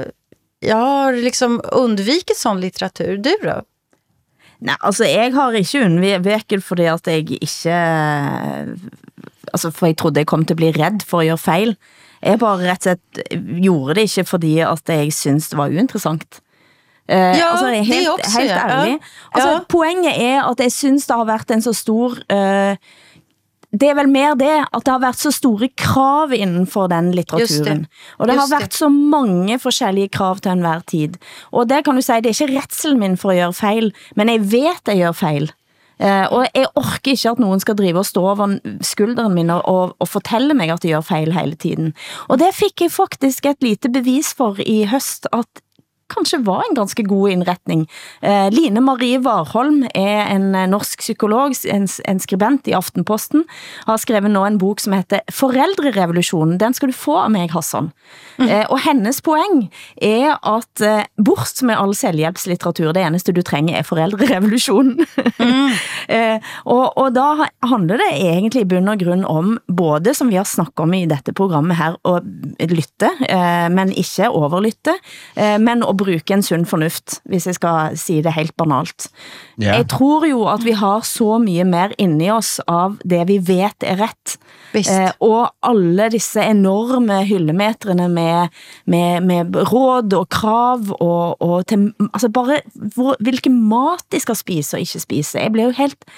[0.59, 3.17] jeg har liksom undvikit sån litteratur.
[3.17, 3.61] Du då?
[4.63, 7.79] Nej, altså jeg har ikke undviket fordi at jeg ikke,
[9.53, 11.75] altså for jeg trodde jeg kom til at blive redd for at gøre fejl.
[12.23, 16.39] Jeg bare rett og slett gjorde det ikke fordi at jeg synes det var uinteressant.
[17.09, 18.67] Uh, Ja, altså, det helt, også, helt ja.
[18.69, 18.97] ærlig.
[19.33, 19.59] Altså, Ja.
[19.69, 22.09] Poenget er at jeg synes det har været en så stor...
[22.09, 22.75] Uh,
[23.73, 27.11] det er vel mer det, at det har været så store krav inden for den
[27.11, 27.79] litteraturen.
[27.79, 27.87] Det.
[28.17, 28.61] Og det Just har det.
[28.61, 31.13] været så mange forskellige krav til enhver tid.
[31.51, 34.29] Og det kan du sige, det er ikke retselen min for at gøre fejl, men
[34.29, 35.51] jeg vet jeg gør fejl.
[35.99, 39.61] Uh, og jeg orker ikke at nogen skal drive og stå over skulderen min og,
[39.65, 41.93] og, og fortælle mig, at jeg gør fejl hele tiden.
[42.27, 45.63] Og det fik jeg faktisk et lite bevis for i høst, at
[46.11, 47.85] kanskje var en ganske god indretning.
[48.23, 53.45] Uh, Line Marie Warholm er en eh, norsk psykolog, en, en skribent i Aftenposten,
[53.87, 56.57] har skrevet nå en bok som heter Forældrerevolutionen.
[56.61, 57.91] Den skal du få av mig, Hassan.
[58.37, 58.47] Mm.
[58.47, 59.67] Uh, og hennes poeng
[60.01, 65.05] er at uh, bort med all selvhjælpslitteratur, det eneste du trenger er forældrerevolutionen.
[65.39, 65.73] Mm.
[65.73, 66.37] uh,
[66.75, 70.49] og, og da handler det egentlig i bund og grund om, både som vi har
[70.49, 72.17] snakket om i dette programmet her, å
[72.69, 74.95] lytte, uh, men ikke overlytte,
[75.63, 79.09] men å bruge en sund fornuft, hvis jeg skal si det helt banalt.
[79.57, 79.77] Ja.
[79.77, 83.85] Jeg tror jo at vi har så mye mer inni oss av det vi vet
[83.87, 84.37] er ret.
[84.73, 84.89] Visst.
[84.89, 88.53] Eh, og alle disse enorme hyldemetrene med,
[88.89, 92.61] med, med råd og krav og, og til, altså bare
[92.95, 95.43] hvor, hvilken mat de skal spise og ikke spise.
[95.43, 96.09] Jeg bliver jo helt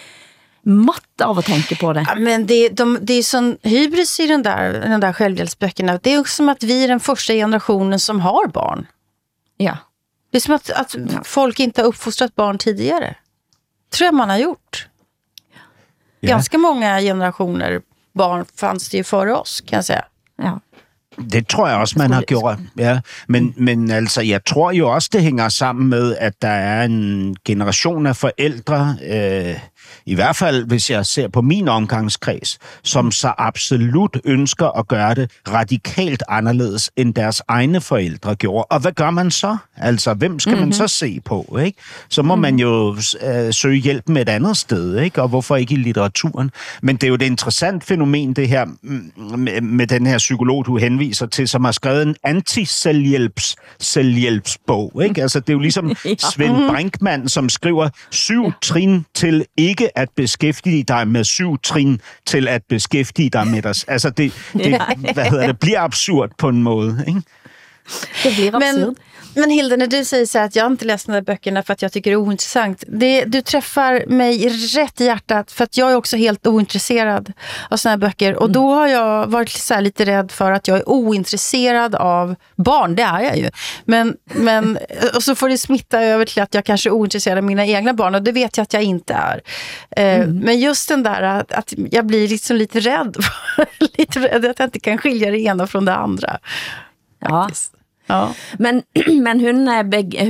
[0.66, 2.06] matt av at tænke på det.
[2.08, 6.00] Ja, Men det, de, det är sån hybris i den där, den där självhjälpsböckerna.
[6.04, 8.88] Det är också som att vi är den första generationen som har barn.
[9.58, 9.78] Ja.
[10.32, 13.16] Det är som att, att folk inte har uppfostrat barn tidigare.
[13.90, 14.88] tror jag man har gjort.
[16.20, 16.30] Ja.
[16.30, 17.82] Ganska många generationer
[18.14, 20.02] barn fanns det ju före oss, kan jeg sige.
[20.38, 20.60] Ja.
[21.18, 22.60] Det tror jeg også, man har gjort.
[22.78, 23.02] Ja.
[23.28, 27.36] Men, men altså, jeg tror jo også, det hænger sammen med, at der er en
[27.46, 29.56] generation af forældre, øh,
[30.06, 35.16] i hvert fald hvis jeg ser på min omgangskreds, som så absolut ønsker at gøre
[35.16, 38.66] det radikalt anderledes, end deres egne forældre gjorde.
[38.66, 39.58] Og hvad gør man så?
[39.78, 40.68] Altså, hvem skal mm-hmm.
[40.68, 41.58] man så se på?
[41.66, 41.80] Ikke?
[42.10, 42.42] Så må mm-hmm.
[42.42, 45.22] man jo øh, søge hjælp med et andet sted, ikke?
[45.22, 46.52] og hvorfor ikke i litteraturen?
[46.82, 50.66] Men det er jo et interessant fænomen, det her mm, med, med den her psykolog,
[50.66, 55.02] du henviser til, som har skrevet en anti-selvhjælps selvhjælpsbog.
[55.04, 55.22] Ikke?
[55.22, 55.96] Altså, det er jo ligesom.
[56.34, 62.48] Svend Brinkmann, som skriver syv trin til ikke at beskæftige dig med syv trin til
[62.48, 63.76] at beskæftige dig med dig.
[63.88, 64.82] Altså, det, det,
[65.14, 67.06] hvad hedder det, bliver absurd på en måde.
[67.08, 67.22] Ikke?
[68.24, 68.88] Det blir absurd.
[68.88, 68.96] Men,
[69.36, 71.74] men Hilde, när du säger så här att jag inte läst de här böckerna för
[71.74, 72.84] att jag tycker det är ointressant.
[72.88, 77.34] Det, du träffar mig rätt i hjärtat för att jag är också helt ointresserad
[77.70, 78.36] av såna här böcker.
[78.36, 82.36] Och då har jag varit så här lite rädd för att jag är ointresserad av
[82.56, 82.96] barn.
[82.96, 83.50] Det är jag ju.
[83.86, 84.78] Men, men,
[85.16, 87.94] och så får det smitta över till att jag kanske är ointresserad av mina egna
[87.94, 88.16] barn.
[88.16, 89.42] Och det vet jag att jag inte är.
[89.92, 93.18] Eh, Men just den där att, att jag blir liksom lite rädd.
[93.98, 96.40] lite rädd att jag inte kan skilja det ena från det andra.
[97.20, 97.50] Ja.
[98.10, 98.22] Ja.
[98.60, 98.84] Men,
[99.26, 99.68] men hun,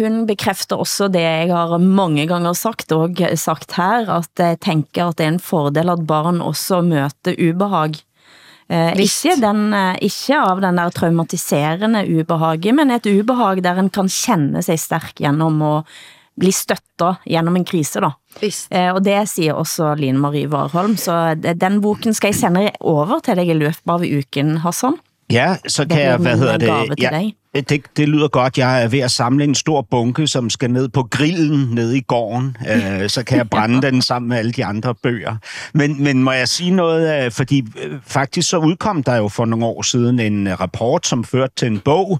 [0.02, 5.08] hun bekræfter også det, jeg har mange gange sagt, og sagt her, at jeg tænker,
[5.08, 8.02] at det er en fordel, at barn også møter ubehag.
[8.66, 13.92] Eh, ikke, den, eh, ikke av den der traumatiserende ubehaget, men et ubehag der en
[13.94, 15.86] kan kende sig stærk gennem at
[16.36, 18.10] bli støttet gennem en krise da.
[18.42, 18.72] Visst.
[18.74, 23.20] Eh, og det siger også Line Marie Warholm, så den boken skal jeg sende over
[23.20, 24.98] til dig i løbet av uken, Hassan.
[25.32, 26.68] Ja, så kan jeg, hvad hedder det?
[26.68, 26.98] dig.
[27.70, 28.58] det, det lyder godt.
[28.58, 32.02] Jeg er ved at samle en stor bunke, som skal ned på grillen nede i
[32.02, 32.58] gården.
[32.76, 35.36] Øh, så kan jeg brænde den sammen med alle de andre bøger.
[35.74, 37.26] Men, men må jeg sige noget?
[37.26, 41.08] øh, Fordi øh, faktisk så udkom der jo for nogle år siden en øh, rapport,
[41.08, 42.20] som førte til en bog,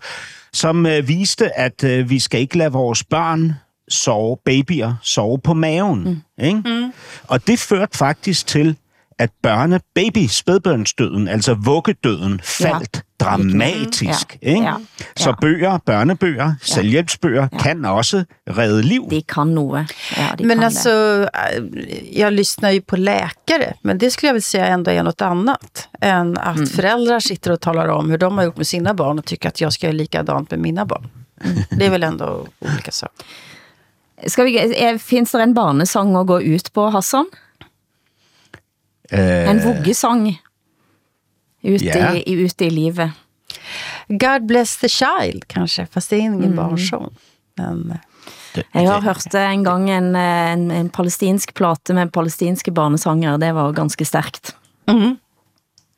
[0.54, 3.54] som øh, viste, at øh, vi skal ikke lade vores børn
[3.90, 6.04] sove, babyer sove på maven.
[6.04, 6.46] Mm.
[6.46, 6.62] Ikke?
[6.66, 6.92] Mm.
[7.28, 8.76] Og det førte faktisk til,
[9.20, 13.26] at børne, baby, spædbørnsdøden, altså vuggedøden, faldt ja.
[13.26, 14.38] dramatisk.
[14.42, 14.50] Ja.
[14.50, 14.64] Ikke?
[14.64, 14.74] Ja.
[15.16, 16.54] Så bøger, børnebøger, ja.
[16.62, 17.58] selvhjælpsbøger ja.
[17.58, 19.08] kan også redde liv.
[19.10, 19.92] De kan noget.
[20.18, 20.90] Ja, de Men kan alltså,
[21.22, 25.22] eh, jag lyssnar ju på läkare, men det skulle jag väl säga ändå är något
[25.22, 26.68] annat än att Mm.
[26.68, 29.62] föräldrar sitter och talar om hur de har gjort med sina barn och tycker att
[29.62, 31.08] jag ska göra likadant med mina barn.
[31.44, 31.58] Mm.
[31.70, 33.26] Det är väl ändå olika saker.
[34.24, 34.30] det.
[34.30, 37.26] Skal vi, er, findes der en barnesang at gå ut på, Hassan?
[39.12, 40.38] Øh, En vuggesang?
[41.64, 42.14] Ut, Ja.
[42.16, 43.12] i, ut i livet.
[44.08, 46.56] God bless the child kanske, fast det är ingen Mm.
[46.56, 47.16] barnsång.
[47.58, 47.92] Men,
[48.56, 53.38] eh, Jeg har hørt en gang en, eh, en, en palestinsk plate med palestinske barnesanger.
[53.38, 54.56] Det var ganske stærkt.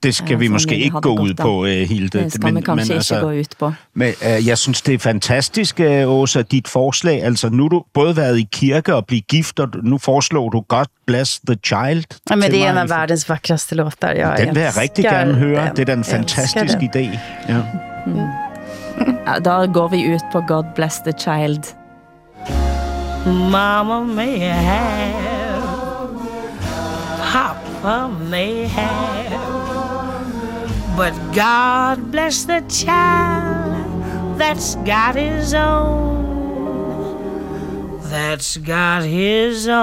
[0.03, 2.19] Det skal Ja, vi måske ikke gå ud på, øh, Hilde.
[2.19, 3.73] Det skal man kanskje altså, ikke gå ud på.
[3.93, 7.23] Men øh, jeg synes, det er fantastisk, øh, Åsa, dit forslag.
[7.23, 10.61] Altså, nu har du både været i kirke og blive gift, og nu foreslår du
[10.67, 12.05] God Bless the Child.
[12.29, 12.69] ja, men det är mig.
[12.69, 14.11] en av världens vackraste låtar.
[14.11, 15.65] Jag Den vil jeg rigtig älskar gerne høre.
[15.67, 15.75] den.
[15.75, 16.89] Det er da en fantastisk den.
[16.89, 17.19] idé.
[17.49, 17.61] Ja.
[19.27, 21.63] Ja, da går vi ut på God Bless the Child.
[23.51, 25.13] Mama may have,
[27.33, 29.56] Papa may have,
[30.97, 36.81] but God bless the child that's got his own.
[38.01, 39.75] That's got his own.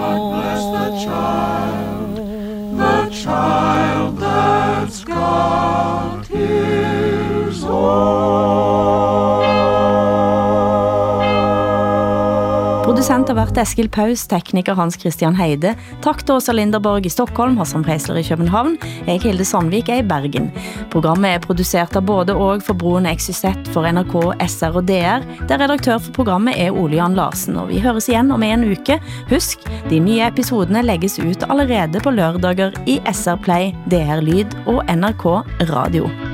[0.00, 2.16] God bless the child,
[2.78, 9.13] the child that's got his Producent
[13.14, 15.76] Produsenter været Eskil Paus, tekniker Hans Christian Heide.
[16.02, 18.74] Tak til Åsa Linderborg i Stockholm, Hassan Preisler i København.
[19.06, 20.50] Jeg Hilde Sandvik er i Bergen.
[20.90, 24.18] Programmet er produceret av både og for broen XYZ for NRK,
[24.50, 27.62] SR og DR, der redaktør for programmet er Ole Jan Larsen.
[27.62, 28.98] Og vi høres igen om en uke.
[29.30, 34.82] Husk, de nye episodene lægges ut allerede på lørdager i SR Play, DR Lyd og
[34.90, 36.33] NRK Radio.